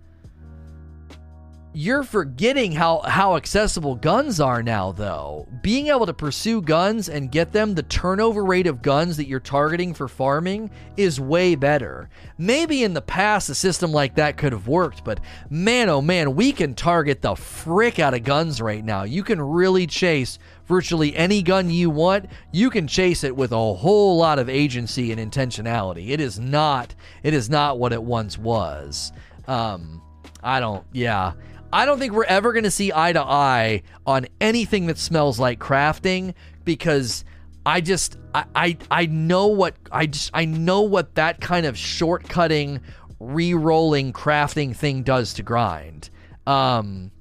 [1.75, 5.47] You're forgetting how how accessible guns are now though.
[5.63, 9.39] Being able to pursue guns and get them the turnover rate of guns that you're
[9.39, 12.09] targeting for farming is way better.
[12.37, 15.19] Maybe in the past a system like that could have worked but
[15.49, 19.03] man oh man we can target the frick out of guns right now.
[19.03, 22.27] You can really chase virtually any gun you want.
[22.51, 26.09] You can chase it with a whole lot of agency and intentionality.
[26.09, 26.93] It is not
[27.23, 29.11] it is not what it once was.
[29.47, 30.03] Um
[30.43, 31.33] I don't, yeah.
[31.73, 35.39] I don't think we're ever going to see eye to eye on anything that smells
[35.39, 37.25] like crafting because
[37.65, 41.75] I just I, I I know what I just I know what that kind of
[41.75, 42.79] shortcutting,
[43.19, 46.11] re-rolling crafting thing does to grind.
[46.45, 47.11] Um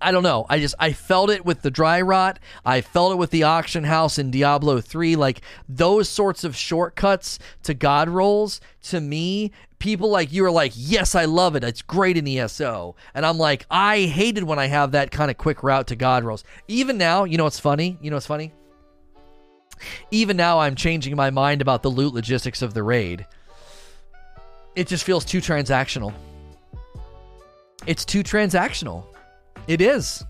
[0.00, 0.46] I don't know.
[0.48, 2.38] I just I felt it with the dry rot.
[2.64, 7.38] I felt it with the auction house in Diablo 3 like those sorts of shortcuts
[7.62, 11.64] to god rolls to me people like you are like, yes, I love it.
[11.64, 12.96] It's great in ESO.
[13.14, 16.24] And I'm like, I hated when I have that kind of quick route to God
[16.24, 16.44] rolls.
[16.68, 17.98] Even now, you know what's funny?
[18.00, 18.52] You know what's funny?
[20.10, 23.26] Even now, I'm changing my mind about the loot logistics of the raid.
[24.74, 26.14] It just feels too transactional.
[27.86, 29.04] It's too transactional.
[29.66, 30.24] It is.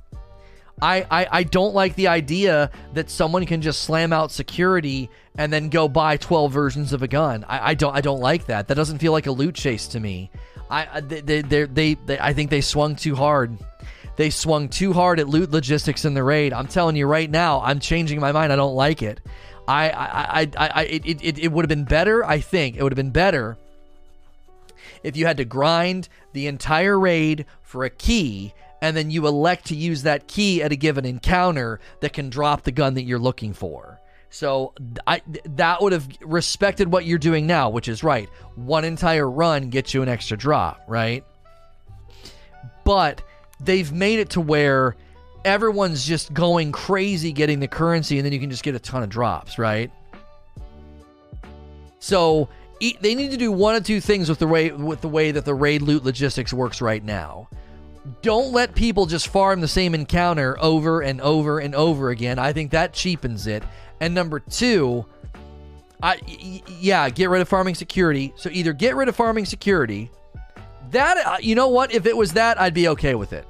[0.81, 5.09] I, I, I don't like the idea that someone can just slam out security
[5.39, 7.45] and then go buy 12 versions of a gun.
[7.49, 8.69] I, I don't I don't like that.
[8.69, 10.31] That doesn't feel like a loot chase to me.
[10.71, 13.57] I they they, they, they I think they swung too hard.
[14.17, 16.53] They swung too hard at loot logistics in the raid.
[16.53, 18.53] I'm telling you right now, I'm changing my mind.
[18.53, 19.21] I don't like it.
[19.69, 22.25] I I I, I, I it, it, it would have been better.
[22.25, 23.57] I think it would have been better
[25.03, 28.53] if you had to grind the entire raid for a key
[28.83, 32.63] and then you elect to use that key at a given encounter that can drop
[32.63, 34.01] the gun that you're looking for.
[34.31, 34.75] So
[35.07, 35.23] I
[35.57, 38.29] that would have respected what you're doing now, which is right.
[38.57, 41.25] One entire run gets you an extra drop, right?
[42.85, 43.23] But
[43.61, 44.97] they've made it to where
[45.45, 49.03] everyone's just going crazy getting the currency and then you can just get a ton
[49.03, 49.91] of drops, right?
[52.01, 52.49] So
[52.81, 55.45] they need to do one of two things with the way with the way that
[55.45, 57.49] the raid loot logistics works right now
[58.23, 62.39] don't let people just farm the same encounter over and over and over again.
[62.39, 63.63] I think that cheapens it.
[64.01, 65.07] And number two,
[66.03, 66.21] I
[66.79, 68.33] yeah, get rid of farming security.
[68.37, 70.11] So either get rid of farming security.
[70.91, 71.93] That uh, you know what?
[71.93, 73.47] If it was that, I'd be okay with it.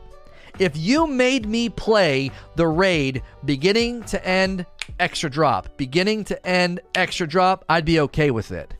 [0.58, 4.64] If you made me play the raid beginning to end
[4.98, 8.72] extra drop, beginning to end extra drop, I'd be okay with it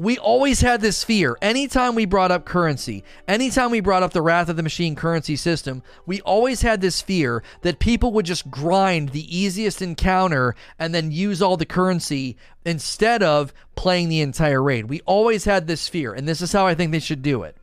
[0.00, 1.36] we always had this fear.
[1.42, 5.36] Anytime we brought up currency, anytime we brought up the Wrath of the Machine currency
[5.36, 10.94] system, we always had this fear that people would just grind the easiest encounter and
[10.94, 14.86] then use all the currency instead of playing the entire raid.
[14.86, 17.54] We always had this fear, and this is how I think they should do it.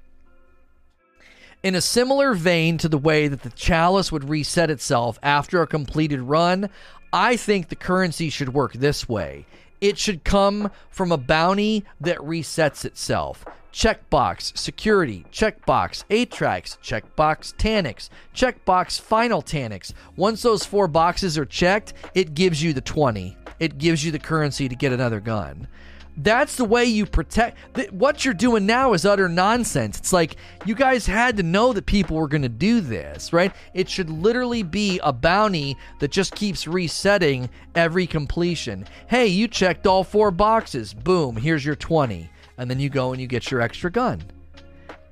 [1.63, 5.67] In a similar vein to the way that the chalice would reset itself after a
[5.67, 6.69] completed run,
[7.11, 9.47] I think the currency should work this way
[9.82, 13.45] it should come from a bounty that resets itself.
[13.71, 19.93] Checkbox security, checkbox Atraks, checkbox Taniks, checkbox final Taniks.
[20.15, 23.38] Once those four boxes are checked, it gives you the 20.
[23.59, 25.67] It gives you the currency to get another gun.
[26.18, 27.76] That's the way you protect.
[27.76, 29.99] Th- what you're doing now is utter nonsense.
[29.99, 33.53] It's like you guys had to know that people were going to do this, right?
[33.76, 38.88] It should literally be a bounty that just keeps resetting every completion.
[39.07, 40.93] Hey, you checked all four boxes.
[40.93, 42.30] Boom, here's your 20.
[42.57, 44.24] And then you go and you get your extra gun.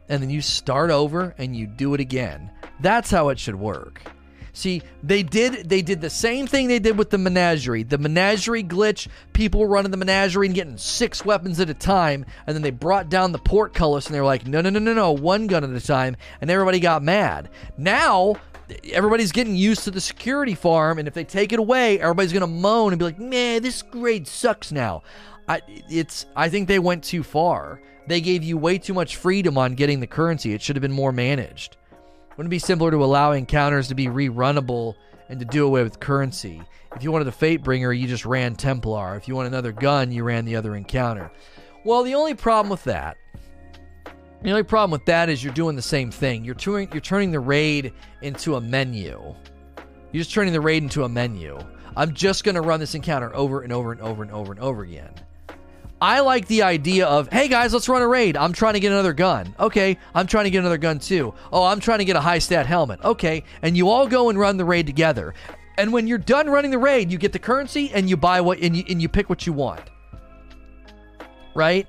[0.10, 2.49] And then you start over and you do it again.
[2.80, 4.01] That's how it should work.
[4.56, 7.84] See, they did they did the same thing they did with the menagerie.
[7.84, 12.56] The menagerie glitch, people running the menagerie and getting six weapons at a time, and
[12.56, 15.47] then they brought down the portcullis and they're like, no, no, no, no, no, one
[15.47, 17.49] gun at a time, and everybody got mad.
[17.78, 18.36] Now
[18.93, 22.47] everybody's getting used to the security farm, and if they take it away, everybody's gonna
[22.47, 25.03] moan and be like, man, this grade sucks now.
[25.49, 27.82] I, it's I think they went too far.
[28.08, 30.53] They gave you way too much freedom on getting the currency.
[30.53, 31.76] It should have been more managed.
[32.36, 34.95] Wouldn't it be simpler to allow encounters to be rerunnable
[35.29, 36.61] and to do away with currency?
[36.95, 39.15] If you wanted a Fatebringer, you just ran Templar.
[39.15, 41.31] If you want another gun, you ran the other encounter.
[41.83, 43.17] Well, the only problem with that,
[44.45, 46.45] the only problem with that is you're doing the same thing.
[46.45, 49.33] You're, you're turning the raid into a menu.
[50.11, 51.57] You're just turning the raid into a menu.
[51.97, 54.61] I'm just going to run this encounter over and over and over and over and
[54.61, 55.13] over again.
[56.06, 58.38] I like the idea of, hey guys, let's run a raid.
[58.38, 59.56] I'm trying to get another gun.
[59.60, 61.34] Okay, I'm trying to get another gun too.
[61.51, 63.03] Oh, I'm trying to get a high stat helmet.
[63.03, 65.34] Okay, and you all go and run the raid together.
[65.80, 68.60] And when you're done running the raid, you get the currency and you buy what
[68.60, 69.82] and you, and you pick what you want.
[71.56, 71.88] Right?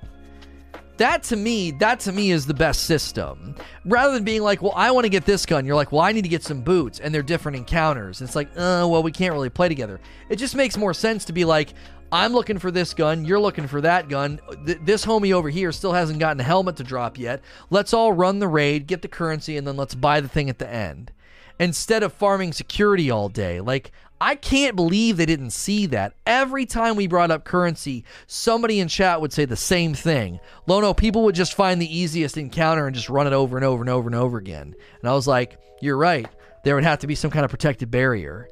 [0.97, 3.55] that to me, that to me is the best system.
[3.85, 6.13] Rather than being like, well, I want to get this gun, you're like, well, I
[6.13, 8.23] need to get some boots, and they're different encounters.
[8.23, 10.01] It's like, uh, well, we can't really play together.
[10.29, 11.75] It just makes more sense to be like,
[12.13, 14.41] I'm looking for this gun, you're looking for that gun.
[14.65, 17.43] Th- this homie over here still hasn't gotten a helmet to drop yet.
[17.71, 20.59] Let's all run the raid, get the currency, and then let's buy the thing at
[20.59, 21.13] the end.
[21.59, 23.61] Instead of farming security all day.
[23.61, 23.91] Like,
[24.21, 26.15] I can't believe they didn't see that.
[26.27, 30.41] Every time we brought up currency, somebody in chat would say the same thing.
[30.67, 33.83] Lono, people would just find the easiest encounter and just run it over and over
[33.83, 34.75] and over and over again.
[35.01, 36.27] And I was like, you're right.
[36.65, 38.49] There would have to be some kind of protected barrier.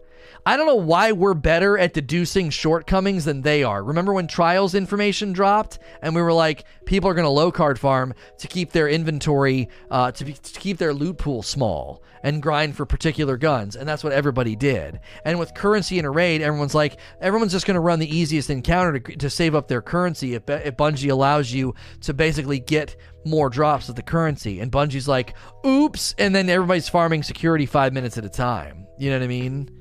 [0.47, 3.83] I don't know why we're better at deducing shortcomings than they are.
[3.83, 7.79] Remember when trials information dropped and we were like, people are going to low card
[7.79, 12.43] farm to keep their inventory, uh, to, be, to keep their loot pool small and
[12.43, 13.75] grind for particular guns.
[13.75, 15.01] And that's what everybody did.
[15.25, 18.51] And with currency in a raid, everyone's like, everyone's just going to run the easiest
[18.51, 22.97] encounter to, to save up their currency if, if Bungie allows you to basically get
[23.25, 24.61] more drops of the currency.
[24.61, 25.35] And Bungie's like,
[25.65, 26.15] oops.
[26.19, 28.87] And then everybody's farming security five minutes at a time.
[28.99, 29.74] You know what I mean?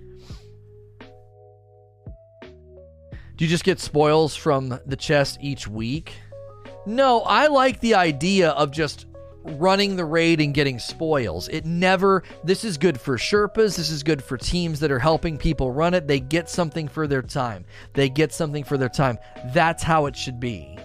[3.35, 6.13] Do you just get spoils from the chest each week?
[6.85, 9.07] No, I like the idea of just
[9.43, 11.47] running the raid and getting spoils.
[11.49, 13.75] It never, this is good for Sherpas.
[13.75, 16.07] This is good for teams that are helping people run it.
[16.07, 17.65] They get something for their time.
[17.93, 19.17] They get something for their time.
[19.53, 20.77] That's how it should be.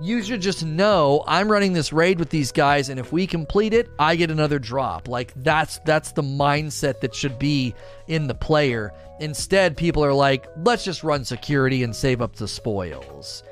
[0.00, 3.72] You should just know I'm running this raid with these guys, and if we complete
[3.72, 5.08] it, I get another drop.
[5.08, 7.74] Like that's that's the mindset that should be
[8.06, 8.92] in the player.
[9.20, 13.42] Instead, people are like, let's just run security and save up the spoils.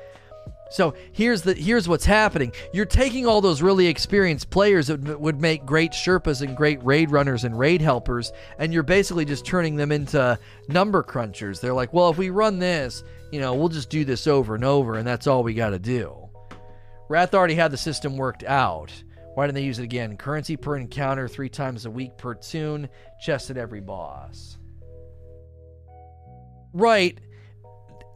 [0.69, 2.51] So here's the here's what's happening.
[2.73, 7.11] You're taking all those really experienced players that would make great Sherpas and great raid
[7.11, 11.59] runners and raid helpers, and you're basically just turning them into number crunchers.
[11.61, 14.63] They're like, well, if we run this, you know, we'll just do this over and
[14.63, 16.24] over, and that's all we got to do.
[17.07, 18.91] Wrath already had the system worked out.
[19.35, 20.17] Why didn't they use it again?
[20.17, 22.89] Currency per encounter, three times a week per tune,
[23.19, 24.57] chest at every boss.
[26.73, 27.19] Right.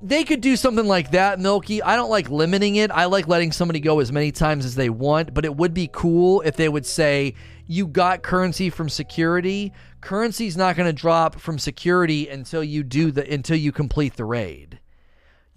[0.01, 1.83] They could do something like that, Milky.
[1.83, 2.89] I don't like limiting it.
[2.89, 5.89] I like letting somebody go as many times as they want, but it would be
[5.91, 7.35] cool if they would say,
[7.67, 9.73] you got currency from security.
[9.99, 14.25] Currency's not going to drop from security until you do the until you complete the
[14.25, 14.78] raid.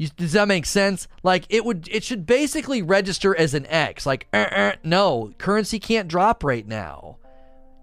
[0.03, 1.07] You, does that make sense?
[1.23, 4.05] Like it would, it should basically register as an X.
[4.05, 7.19] Like, uh, uh, no, currency can't drop right now.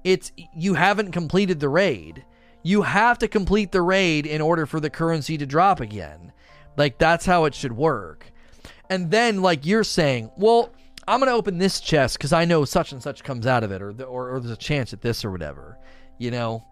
[0.03, 2.25] It's you haven't completed the raid.
[2.61, 6.33] You have to complete the raid in order for the currency to drop again.
[6.75, 8.25] Like that's how it should work.
[8.89, 10.73] And then, like you're saying, well,
[11.07, 13.81] I'm gonna open this chest because I know such and such comes out of it,
[13.81, 15.77] or, the, or or there's a chance at this or whatever.
[16.17, 16.65] You know,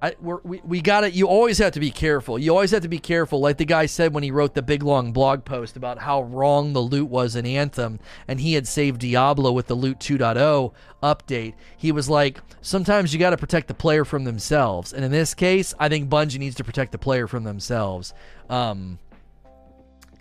[0.00, 1.14] I, we we got it.
[1.14, 2.38] You always have to be careful.
[2.38, 3.40] You always have to be careful.
[3.40, 6.72] Like the guy said when he wrote the big long blog post about how wrong
[6.72, 10.72] the loot was in Anthem, and he had saved Diablo with the loot 2.0
[11.02, 11.54] update.
[11.76, 15.34] He was like, sometimes you got to protect the player from themselves, and in this
[15.34, 18.14] case, I think Bungie needs to protect the player from themselves.
[18.48, 19.00] Um,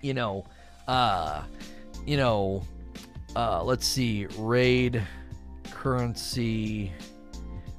[0.02, 0.46] you know,
[0.88, 1.44] uh,
[2.04, 2.64] you know,
[3.36, 5.04] uh, let's see, raid
[5.70, 6.92] currency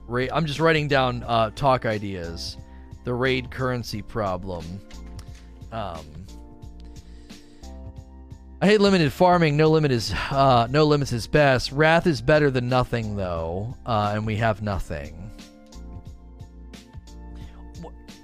[0.08, 2.56] I'm just writing down uh, talk ideas.
[3.04, 4.80] The raid currency problem.
[5.70, 6.04] Um,
[8.60, 9.56] I hate limited farming.
[9.56, 11.72] No limit is uh, no limits is best.
[11.72, 15.30] Wrath is better than nothing though, uh, and we have nothing.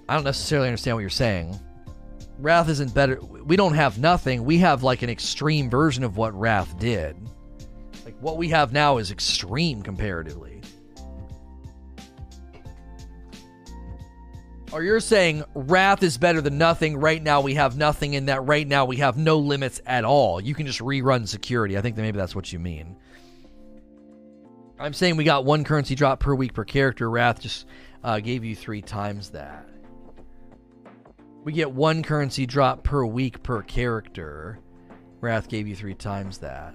[0.08, 1.58] I don't necessarily understand what you're saying.
[2.38, 3.20] Wrath isn't better.
[3.20, 4.44] We don't have nothing.
[4.44, 7.16] We have like an extreme version of what Wrath did.
[8.04, 10.43] Like what we have now is extreme comparatively.
[14.72, 16.96] Or you're saying wrath is better than nothing.
[16.96, 18.44] Right now we have nothing in that.
[18.44, 20.40] Right now we have no limits at all.
[20.40, 21.78] You can just rerun security.
[21.78, 22.96] I think that maybe that's what you mean.
[24.78, 27.08] I'm saying we got one currency drop per week per character.
[27.08, 27.66] Wrath just
[28.02, 29.68] uh, gave you three times that.
[31.44, 34.58] We get one currency drop per week per character.
[35.20, 36.74] Wrath gave you three times that.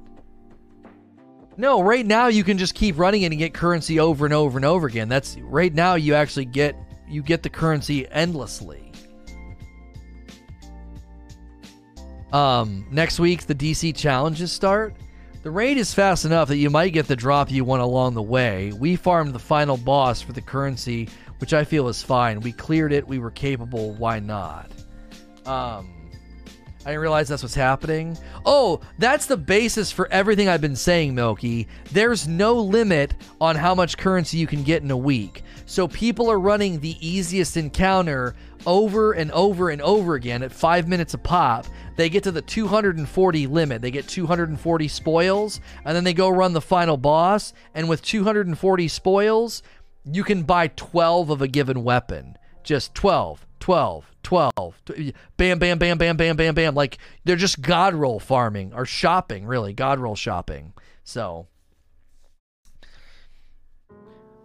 [1.58, 4.58] No, right now you can just keep running it and get currency over and over
[4.58, 5.10] and over again.
[5.10, 6.76] That's right now you actually get
[7.10, 8.92] you get the currency endlessly.
[12.32, 14.96] Um, next week the DC challenges start.
[15.42, 18.22] The raid is fast enough that you might get the drop you want along the
[18.22, 18.74] way.
[18.74, 21.08] We farmed the final boss for the currency,
[21.40, 22.42] which I feel is fine.
[22.42, 23.08] We cleared it.
[23.08, 23.94] We were capable.
[23.94, 24.70] Why not?
[25.46, 25.99] Um,
[26.86, 28.18] I didn't realize that's what's happening.
[28.46, 31.68] Oh, that's the basis for everything I've been saying, Milky.
[31.92, 35.44] There's no limit on how much currency you can get in a week.
[35.66, 38.34] So people are running the easiest encounter
[38.66, 41.66] over and over and over again at five minutes a pop.
[41.98, 43.82] They get to the 240 limit.
[43.82, 47.54] They get 240 spoils, and then they go run the final boss.
[47.74, 49.64] And with 240 spoils,
[50.06, 52.38] you can buy 12 of a given weapon.
[52.64, 54.52] Just 12, 12, 12.
[55.38, 56.76] Bam, bam, bam, bam, bam, bam, bam.
[56.76, 59.74] Like they're just God roll farming or shopping, really.
[59.74, 60.74] God roll shopping.
[61.04, 61.48] So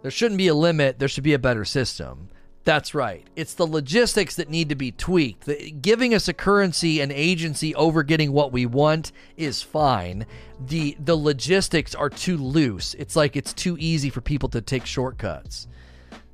[0.01, 0.99] there shouldn't be a limit.
[0.99, 2.29] There should be a better system.
[2.65, 3.25] That's right.
[3.35, 5.45] It's the logistics that need to be tweaked.
[5.45, 10.25] The, giving us a currency and agency over getting what we want is fine.
[10.59, 12.95] The the logistics are too loose.
[12.95, 15.67] It's like it's too easy for people to take shortcuts.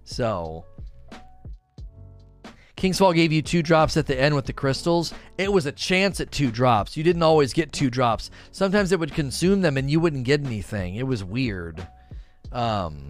[0.06, 0.64] So
[2.82, 5.14] King's Fall gave you two drops at the end with the crystals.
[5.38, 6.98] It was a chance at two drops.
[6.98, 8.32] You didn't always get two drops.
[8.52, 10.96] Sometimes it would consume them and you wouldn't get anything.
[10.96, 11.88] It was weird.
[12.52, 13.10] Um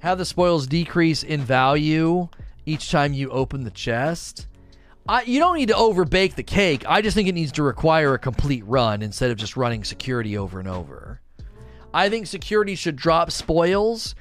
[0.00, 2.26] have the spoils decrease in value
[2.66, 4.48] each time you open the chest.
[5.08, 6.82] I, you don't need to overbake the cake.
[6.88, 10.36] I just think it needs to require a complete run instead of just running security
[10.36, 11.20] over and over.
[11.94, 14.16] I think security should drop spoils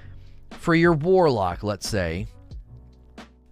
[0.52, 2.28] for your warlock, let's say,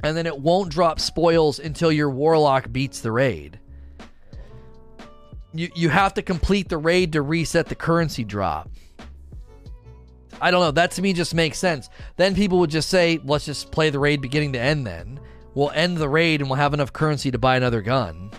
[0.03, 3.59] and then it won't drop spoils until your warlock beats the raid.
[5.53, 8.69] You you have to complete the raid to reset the currency drop.
[10.41, 10.71] I don't know.
[10.71, 11.89] That to me just makes sense.
[12.15, 15.19] Then people would just say, let's just play the raid beginning to end then.
[15.53, 18.31] We'll end the raid and we'll have enough currency to buy another gun.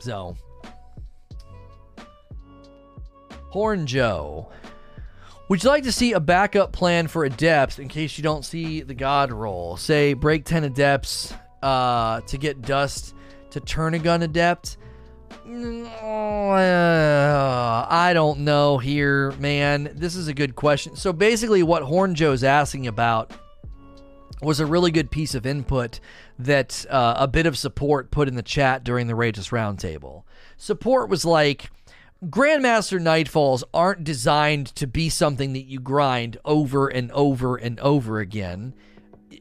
[0.00, 0.36] So.
[3.48, 4.50] Horn Joe.
[5.50, 8.82] Would you like to see a backup plan for adepts in case you don't see
[8.82, 9.76] the god roll?
[9.76, 13.16] Say break 10 adepts uh, to get dust
[13.50, 14.76] to turn a gun adept.
[17.90, 19.90] I don't know here, man.
[19.92, 20.94] This is a good question.
[20.94, 23.32] So basically, what Horn Joe's asking about
[24.40, 25.98] was a really good piece of input
[26.38, 30.22] that uh, a bit of support put in the chat during the Rageous Roundtable.
[30.58, 31.72] Support was like,
[32.26, 38.18] Grandmaster Nightfalls aren't designed to be something that you grind over and over and over
[38.18, 38.74] again.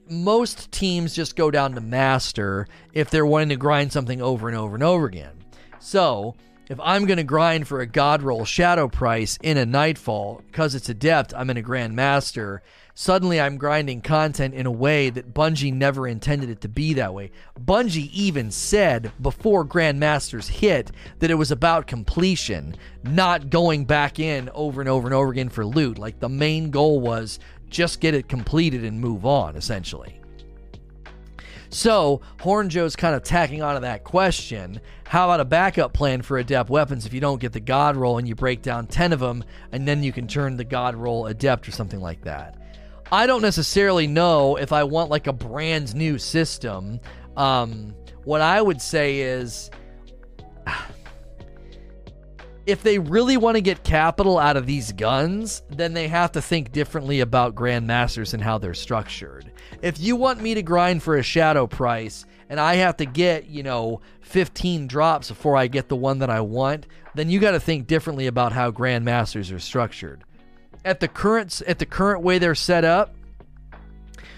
[0.08, 4.58] Most teams just go down to Master if they're wanting to grind something over and
[4.58, 5.44] over and over again.
[5.80, 6.36] So,
[6.70, 10.74] if I'm going to grind for a God Roll Shadow Price in a Nightfall, because
[10.74, 12.64] it's Adept, I'm in a Grand Master,
[13.00, 17.14] suddenly I'm grinding content in a way that Bungie never intended it to be that
[17.14, 17.32] way.
[17.58, 24.50] Bungie even said before Grandmasters hit that it was about completion, not going back in
[24.54, 25.98] over and over and over again for loot.
[25.98, 27.40] Like the main goal was
[27.70, 30.20] just get it completed and move on, essentially.
[31.70, 34.82] So, Horn Joe's kind of tacking onto that question.
[35.06, 38.18] How about a backup plan for adept weapons if you don't get the God roll
[38.18, 41.28] and you break down 10 of them and then you can turn the God roll
[41.28, 42.59] adept or something like that?
[43.12, 47.00] I don't necessarily know if I want like a brand new system.
[47.36, 49.72] Um, what I would say is
[52.68, 56.42] if they really want to get capital out of these guns, then they have to
[56.42, 59.52] think differently about grandmasters and how they're structured.
[59.82, 63.48] If you want me to grind for a shadow price and I have to get,
[63.48, 67.52] you know, 15 drops before I get the one that I want, then you got
[67.52, 70.24] to think differently about how grandmasters are structured.
[70.86, 73.14] At the current at the current way they're set up,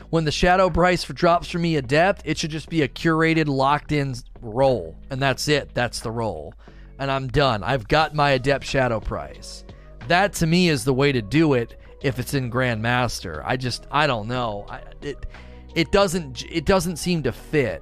[0.09, 3.47] when the shadow price for drops for me adept, it should just be a curated
[3.47, 5.73] locked in roll and that's it.
[5.73, 6.53] That's the roll
[7.01, 7.63] and I'm done.
[7.63, 9.65] I've got my Adept Shadow price.
[10.07, 13.41] That to me is the way to do it if it's in Grandmaster.
[13.43, 14.67] I just I don't know.
[14.69, 15.25] I, it
[15.73, 17.81] it doesn't it doesn't seem to fit,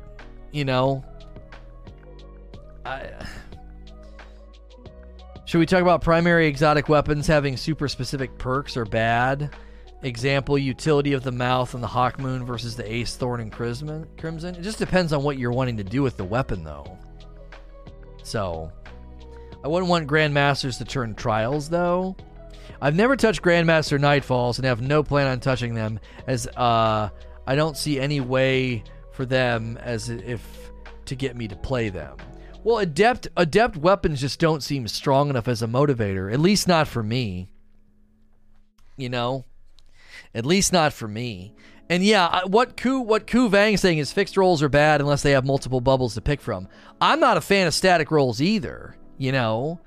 [0.53, 1.03] you know.
[2.85, 3.09] I
[5.49, 9.49] should we talk about primary exotic weapons having super specific perks or bad?
[10.03, 14.07] Example, utility of the mouth and the Hawkmoon versus the ace thorn and crimson.
[14.19, 14.53] Crimson.
[14.53, 16.99] It just depends on what you're wanting to do with the weapon, though.
[18.21, 18.71] So,
[19.63, 22.15] I wouldn't want Grandmasters to turn trials, though.
[22.79, 27.09] I've never touched Grandmaster Nightfalls and have no plan on touching them, as uh,
[27.47, 30.71] I don't see any way for them as if
[31.05, 32.17] to get me to play them.
[32.63, 36.87] Well, adept adept weapons just don't seem strong enough as a motivator, at least not
[36.87, 37.49] for me.
[38.97, 39.45] You know,
[40.35, 41.53] at least not for me.
[41.89, 45.31] And yeah, what Ku what Ku Vang saying is fixed rolls are bad unless they
[45.31, 46.67] have multiple bubbles to pick from.
[47.01, 48.95] I'm not a fan of static rolls either.
[49.17, 49.79] You know,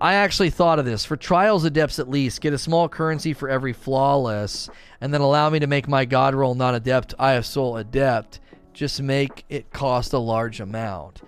[0.00, 2.40] I actually thought of this for trials adepts at least.
[2.40, 4.68] Get a small currency for every flawless,
[5.00, 8.40] and then allow me to make my god roll non adept Eye of Sol adept.
[8.72, 11.22] Just make it cost a large amount.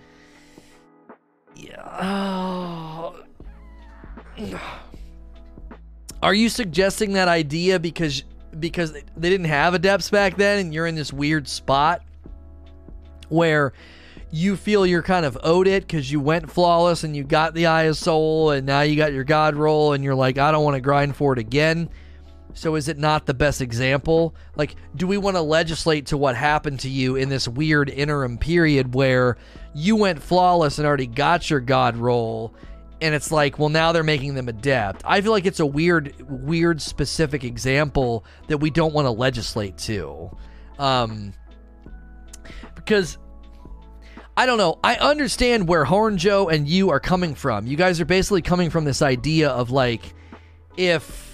[1.56, 3.12] Yeah.
[6.22, 8.24] Are you suggesting that idea because
[8.58, 12.02] because they didn't have adepts back then and you're in this weird spot
[13.28, 13.72] where
[14.30, 17.66] you feel you're kind of owed it because you went flawless and you got the
[17.66, 20.64] Eye of Sol and now you got your God roll and you're like, I don't
[20.64, 21.90] want to grind for it again.
[22.54, 24.34] So is it not the best example?
[24.56, 28.38] Like, do we want to legislate to what happened to you in this weird interim
[28.38, 29.36] period where
[29.74, 32.54] you went flawless and already got your God roll?
[33.00, 35.02] And it's like, well, now they're making them adept.
[35.04, 39.76] I feel like it's a weird, weird specific example that we don't want to legislate
[39.78, 40.30] to.
[40.78, 41.32] Um,
[42.74, 43.18] because
[44.36, 44.78] I don't know.
[44.82, 47.66] I understand where Hornjo and you are coming from.
[47.66, 50.14] You guys are basically coming from this idea of like
[50.76, 51.31] if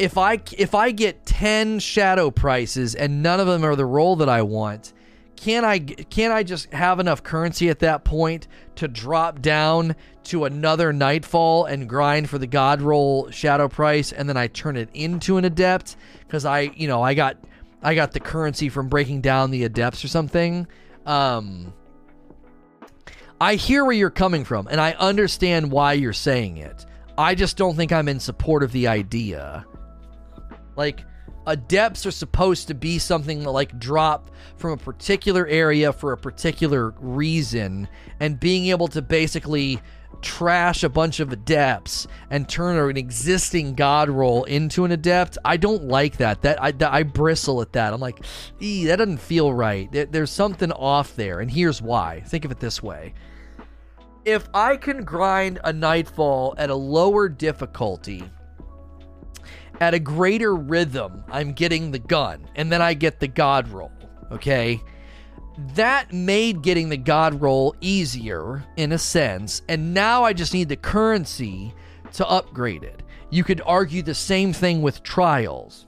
[0.00, 4.16] if I if I get 10 shadow prices and none of them are the roll
[4.16, 4.94] that I want,
[5.36, 9.94] can I can I just have enough currency at that point to drop down
[10.24, 14.78] to another nightfall and grind for the god roll shadow price and then I turn
[14.78, 15.96] it into an adept
[16.30, 17.36] cuz I, you know, I got
[17.82, 20.66] I got the currency from breaking down the adepts or something.
[21.04, 21.74] Um
[23.38, 26.84] I hear where you're coming from, and I understand why you're saying it.
[27.16, 29.64] I just don't think I'm in support of the idea.
[30.76, 31.04] Like,
[31.46, 36.94] adepts are supposed to be something like drop from a particular area for a particular
[36.98, 37.88] reason,
[38.20, 39.80] and being able to basically
[40.22, 45.56] trash a bunch of adepts and turn an existing god roll into an adept i
[45.56, 46.42] don't like that.
[46.42, 47.92] That i, that, I bristle at that.
[47.92, 48.18] I'm like
[48.60, 49.88] that doesn't feel right.
[49.90, 51.40] There's something off there.
[51.40, 52.20] And here's why.
[52.26, 53.14] Think of it this way.
[54.24, 58.22] If I can grind a Nightfall at a lower difficulty,
[59.80, 63.92] at a greater rhythm, I'm getting the gun, and then I get the God roll,
[64.30, 64.80] okay?
[65.74, 70.68] That made getting the God roll easier in a sense, and now I just need
[70.68, 71.74] the currency
[72.12, 73.02] to upgrade it.
[73.30, 75.86] You could argue the same thing with trials.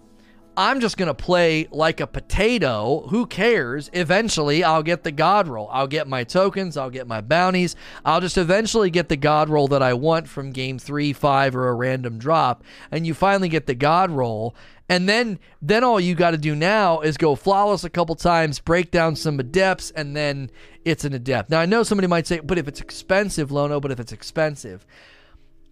[0.55, 3.07] I'm just going to play like a potato.
[3.09, 3.89] Who cares?
[3.95, 5.69] Eventually, I'll get the God roll.
[5.73, 6.77] I'll get my tokens.
[6.77, 7.75] I'll get my bounties.
[8.05, 11.69] I'll just eventually get the God roll that I want from game three, five, or
[11.69, 12.65] a random drop.
[12.91, 14.55] And you finally get the God roll.
[14.91, 18.59] And then, then all you got to do now is go flawless a couple times,
[18.59, 20.51] break down some adepts, and then
[20.85, 21.49] it's an adept.
[21.49, 24.85] Now, I know somebody might say, but if it's expensive, Lono, but if it's expensive,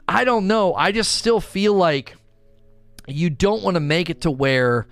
[0.08, 0.74] I don't know.
[0.74, 2.16] I just still feel like
[3.12, 4.86] you don't want to make it to where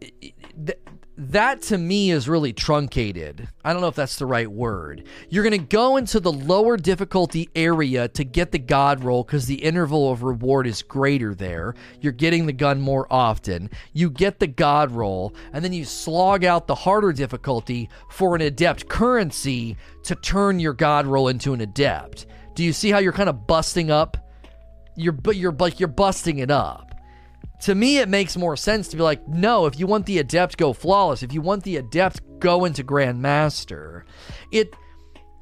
[0.00, 0.78] th-
[1.18, 3.48] that to me is really truncated.
[3.64, 5.06] I don't know if that's the right word.
[5.28, 9.46] You're going to go into the lower difficulty area to get the god roll because
[9.46, 11.74] the interval of reward is greater there.
[12.00, 13.70] You're getting the gun more often.
[13.92, 18.40] You get the god roll, and then you slog out the harder difficulty for an
[18.40, 22.26] adept currency to turn your god roll into an adept.
[22.54, 24.16] Do you see how you're kind of busting up?
[24.96, 26.91] You're but you're like you're busting it up
[27.62, 30.56] to me it makes more sense to be like no if you want the adept
[30.56, 31.22] go flawless.
[31.22, 34.02] If you want the adept go into grandmaster.
[34.50, 34.74] It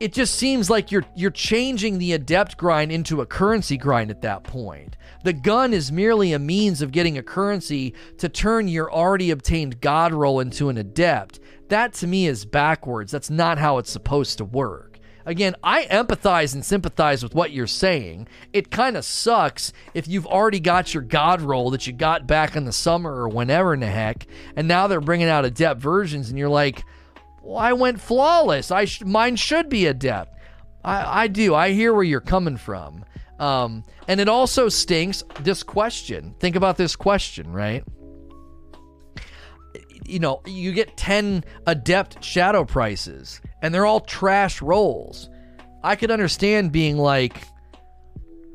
[0.01, 4.22] it just seems like you're you're changing the adept grind into a currency grind at
[4.22, 4.97] that point.
[5.24, 9.80] The gun is merely a means of getting a currency to turn your already obtained
[9.80, 11.40] god roll into an adept.
[11.68, 13.12] That to me is backwards.
[13.12, 14.89] That's not how it's supposed to work
[15.26, 18.28] Again, I empathize and sympathize with what you're saying.
[18.52, 22.56] It kind of sucks if you've already got your God roll that you got back
[22.56, 24.26] in the summer or whenever in the heck,
[24.56, 26.84] and now they're bringing out adept versions, and you're like,
[27.42, 28.70] well, I went flawless.
[28.70, 30.38] I sh- mine should be adept.
[30.84, 31.55] I, I do.
[31.55, 33.05] I hear where you're coming from.
[33.38, 36.34] Um, and it also stinks this question.
[36.40, 37.84] Think about this question, right?
[40.06, 45.28] You know, you get 10 adept shadow prices and they're all trash rolls.
[45.82, 47.47] I could understand being like,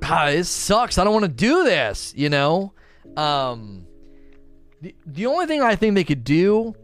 [0.04, 0.98] ah, this sucks.
[0.98, 2.74] I don't want to do this, you know?
[3.18, 3.88] Um,
[4.82, 6.76] the, the only thing I think they could do.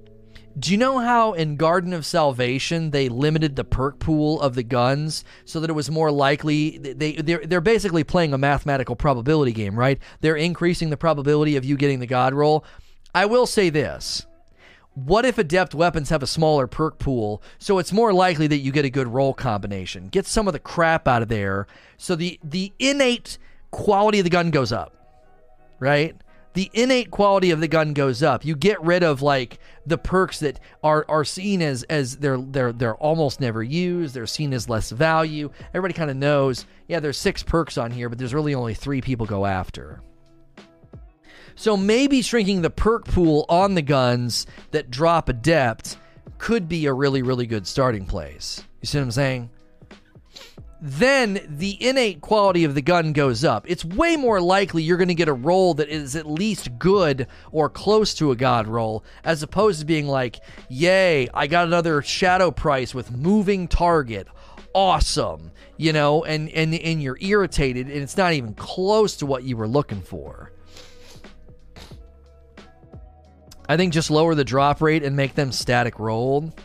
[0.59, 4.63] Do you know how in Garden of Salvation they limited the perk pool of the
[4.63, 9.53] guns so that it was more likely they they're, they're basically playing a mathematical probability
[9.53, 9.97] game, right?
[10.19, 12.65] They're increasing the probability of you getting the god roll.
[13.15, 14.25] I will say this.
[14.93, 18.73] What if adept weapons have a smaller perk pool, so it's more likely that you
[18.73, 20.09] get a good roll combination?
[20.09, 21.65] Get some of the crap out of there,
[21.97, 23.37] so the the innate
[23.71, 24.93] quality of the gun goes up,
[25.79, 26.15] right?
[26.53, 28.43] The innate quality of the gun goes up.
[28.43, 32.73] You get rid of like the perks that are are seen as as they're they're
[32.73, 34.13] they're almost never used.
[34.13, 35.51] They're seen as less value.
[35.73, 36.65] Everybody kind of knows.
[36.89, 40.01] Yeah, there's six perks on here, but there's really only three people go after.
[41.55, 45.97] So maybe shrinking the perk pool on the guns that drop adept
[46.37, 48.63] could be a really, really good starting place.
[48.81, 49.49] You see what I'm saying?
[50.81, 53.69] then the innate quality of the gun goes up.
[53.69, 57.27] It's way more likely you're going to get a roll that is at least good
[57.51, 62.01] or close to a god roll, as opposed to being like, yay, I got another
[62.01, 64.27] shadow price with moving target.
[64.73, 65.51] Awesome.
[65.77, 69.57] You know, and, and, and you're irritated, and it's not even close to what you
[69.57, 70.51] were looking for.
[73.71, 76.59] I think just lower the drop rate and make them static rolled.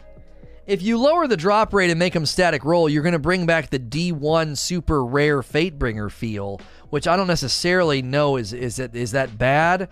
[0.66, 3.46] If you lower the drop rate and make them static roll, you're going to bring
[3.46, 6.60] back the D1 super rare Fatebringer feel,
[6.90, 9.88] which I don't necessarily know is is it is that bad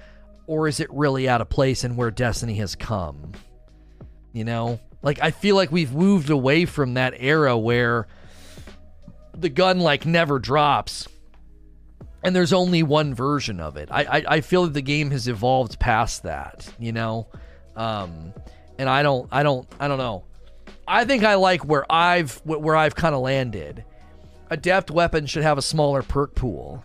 [0.49, 3.31] or is it really out of place in where Destiny has come?
[4.33, 4.81] You know?
[5.01, 8.09] Like I feel like we've moved away from that era where
[9.37, 11.07] the gun like never drops
[12.25, 13.89] and there's only one version of it.
[13.91, 17.27] I, I, I feel that the game has evolved past that, you know,
[17.77, 18.33] um,
[18.79, 20.25] and I don't I don't I don't know.
[20.87, 23.85] I think I like where I've where I've kind of landed.
[24.51, 26.85] Adept weapons should have a smaller perk pool.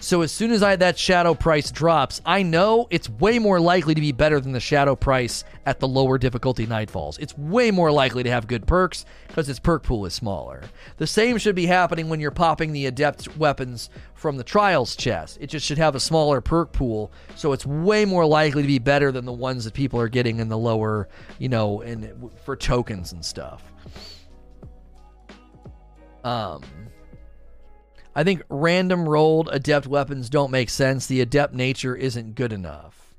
[0.00, 3.94] So as soon as I that shadow price drops, I know it's way more likely
[3.94, 7.18] to be better than the shadow price at the lower difficulty nightfalls.
[7.18, 10.62] It's way more likely to have good perks because its perk pool is smaller.
[10.98, 15.38] The same should be happening when you're popping the adept weapons from the trials chest.
[15.40, 18.78] It just should have a smaller perk pool, so it's way more likely to be
[18.78, 21.08] better than the ones that people are getting in the lower,
[21.38, 23.62] you know, and for tokens and stuff.
[26.22, 26.62] Um
[28.16, 31.06] I think random rolled adept weapons don't make sense.
[31.06, 33.14] The adept nature isn't good enough.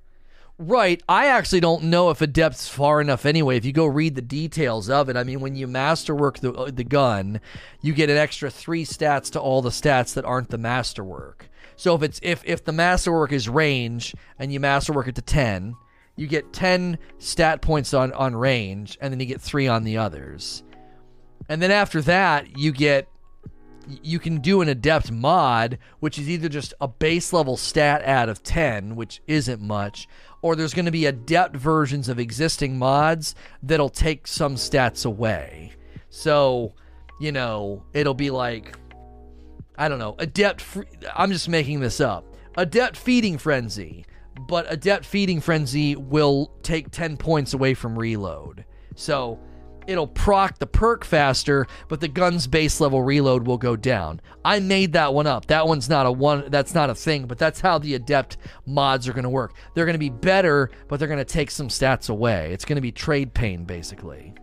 [0.58, 1.04] Right.
[1.08, 3.58] I actually don't know if adept's far enough anyway.
[3.58, 6.72] If you go read the details of it, I mean, when you masterwork the uh,
[6.72, 7.40] the gun,
[7.80, 11.48] you get an extra three stats to all the stats that aren't the masterwork.
[11.76, 15.76] So if it's if if the masterwork is range and you masterwork it to ten,
[16.16, 20.00] you get ten stat points on on range, and then you get three on the
[20.00, 20.64] others.
[21.48, 23.08] And then after that, you get
[23.88, 28.30] you can do an adept mod, which is either just a base level stat add
[28.30, 30.08] of 10, which isn't much,
[30.42, 35.74] or there's going to be adept versions of existing mods that'll take some stats away.
[36.10, 36.74] So,
[37.20, 38.78] you know, it'll be like,
[39.78, 40.64] I don't know, adept.
[41.16, 42.26] I'm just making this up.
[42.58, 44.06] Adept feeding frenzy,
[44.48, 48.66] but adept feeding frenzy will take 10 points away from reload.
[48.96, 49.40] So,
[49.88, 54.22] it'll proc the perk faster, but the gun's base level reload will go down.
[54.46, 55.48] I made that one up.
[55.48, 59.08] That one's not a one that's not a thing, but that's how the adept mods
[59.08, 59.54] are going to work.
[59.74, 62.54] They're going to be better, but they're going to take some stats away.
[62.54, 64.34] It's going to be trade pain basically.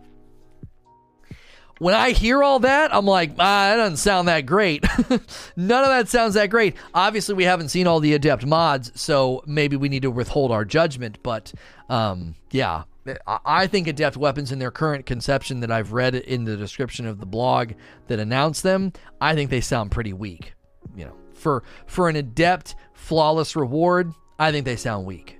[1.79, 4.85] When I hear all that, I'm like, ah, that doesn't sound that great.
[5.57, 6.75] None of that sounds that great.
[6.93, 10.63] Obviously, we haven't seen all the adept mods, so maybe we need to withhold our
[10.63, 11.21] judgment.
[11.21, 11.51] But
[11.89, 12.83] um, yeah,
[13.27, 17.19] I think adept weapons in their current conception that I've read in the description of
[17.19, 17.73] the blog
[18.07, 20.53] that announced them, I think they sound pretty weak.
[20.95, 25.39] You know, for for an adept flawless reward, I think they sound weak.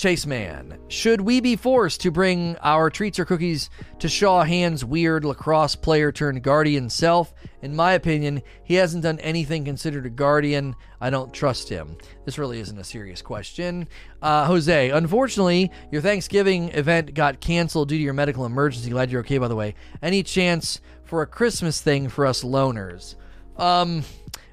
[0.00, 3.68] Chase Man, should we be forced to bring our treats or cookies
[3.98, 7.34] to Shaw Han's weird lacrosse player turned guardian self?
[7.60, 10.74] In my opinion, he hasn't done anything considered a guardian.
[11.02, 11.98] I don't trust him.
[12.24, 13.88] This really isn't a serious question.
[14.22, 18.88] Uh, Jose, unfortunately, your Thanksgiving event got canceled due to your medical emergency.
[18.88, 19.74] Glad you're okay, by the way.
[20.00, 23.16] Any chance for a Christmas thing for us loners?
[23.58, 24.04] Um,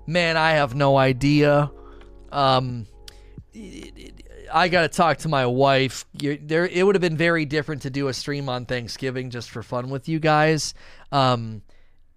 [0.05, 1.71] man, I have no idea.
[2.33, 2.85] Um,
[3.53, 6.05] it, it, I got to talk to my wife.
[6.19, 9.49] You're, there, it would have been very different to do a stream on Thanksgiving just
[9.49, 10.73] for fun with you guys.
[11.11, 11.61] Um,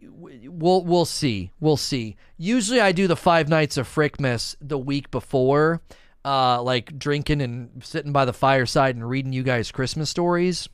[0.02, 1.52] we'll we'll see.
[1.60, 2.16] We'll see.
[2.36, 5.82] Usually, I do the five nights of Frickmas the week before,
[6.24, 10.68] uh, like drinking and sitting by the fireside and reading you guys Christmas stories.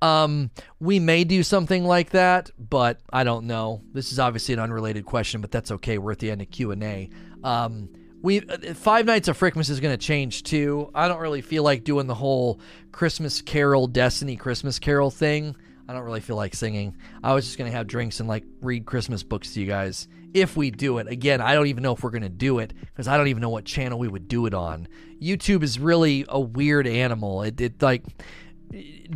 [0.00, 3.82] Um, we may do something like that, but I don't know.
[3.92, 5.98] This is obviously an unrelated question, but that's okay.
[5.98, 7.10] We're at the end of Q and A.
[7.42, 7.88] Um,
[8.22, 10.90] we uh, Five Nights of Frickmas is going to change too.
[10.94, 12.60] I don't really feel like doing the whole
[12.92, 15.56] Christmas Carol Destiny Christmas Carol thing.
[15.88, 16.96] I don't really feel like singing.
[17.24, 20.06] I was just going to have drinks and like read Christmas books to you guys
[20.34, 21.08] if we do it.
[21.08, 23.40] Again, I don't even know if we're going to do it because I don't even
[23.40, 24.88] know what channel we would do it on.
[25.20, 27.42] YouTube is really a weird animal.
[27.42, 28.04] It, it like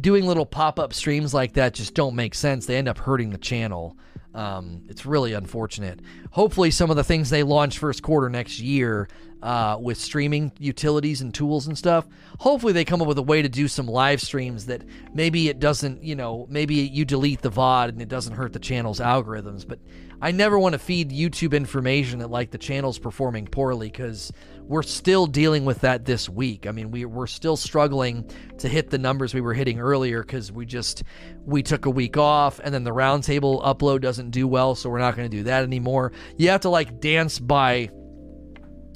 [0.01, 2.65] doing little pop up streams like that just don't make sense.
[2.65, 3.97] They end up hurting the channel.
[4.34, 6.00] Um, it's really unfortunate.
[6.30, 9.09] Hopefully, some of the things they launch first quarter next year
[9.42, 12.06] uh, with streaming utilities and tools and stuff.
[12.38, 14.82] Hopefully, they come up with a way to do some live streams that
[15.12, 18.59] maybe it doesn't, you know, maybe you delete the VOD and it doesn't hurt the
[18.59, 19.66] channel's algorithms.
[19.66, 19.80] But
[20.20, 24.32] I never want to feed YouTube information that like the channel's performing poorly because
[24.68, 26.66] we're still dealing with that this week.
[26.66, 30.52] I mean, we, we're still struggling to hit the numbers we were hitting earlier because
[30.52, 31.02] we just
[31.44, 34.98] we took a week off and then the roundtable upload doesn't do well, so we're
[34.98, 36.12] not going to do that anymore.
[36.36, 37.90] You have to like dance by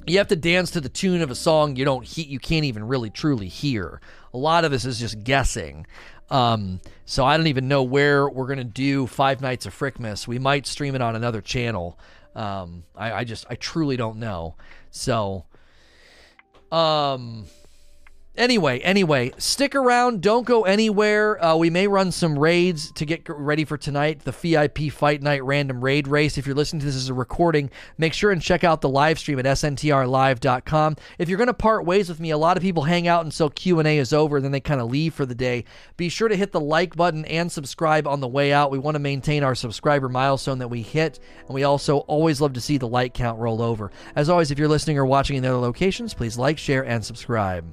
[0.07, 2.65] you have to dance to the tune of a song you don't he- you can't
[2.65, 4.01] even really truly hear.
[4.33, 5.87] A lot of this is just guessing.
[6.31, 10.27] Um, so I don't even know where we're gonna do Five Nights of Frickmas.
[10.27, 11.99] We might stream it on another channel.
[12.35, 14.57] Um, I, I just I truly don't know.
[14.91, 15.45] So,
[16.73, 17.47] um,
[18.37, 20.21] Anyway, anyway, stick around.
[20.21, 21.43] Don't go anywhere.
[21.43, 24.21] Uh, we may run some raids to get ready for tonight.
[24.25, 26.37] The VIP Fight Night random raid race.
[26.37, 29.19] If you're listening to this as a recording, make sure and check out the live
[29.19, 30.97] stream at sntrlive.com.
[31.19, 33.49] If you're going to part ways with me, a lot of people hang out until
[33.49, 35.65] Q and A is over, then they kind of leave for the day.
[35.97, 38.71] Be sure to hit the like button and subscribe on the way out.
[38.71, 42.53] We want to maintain our subscriber milestone that we hit, and we also always love
[42.53, 43.91] to see the like count roll over.
[44.15, 47.65] As always, if you're listening or watching in other locations, please like, share, and subscribe.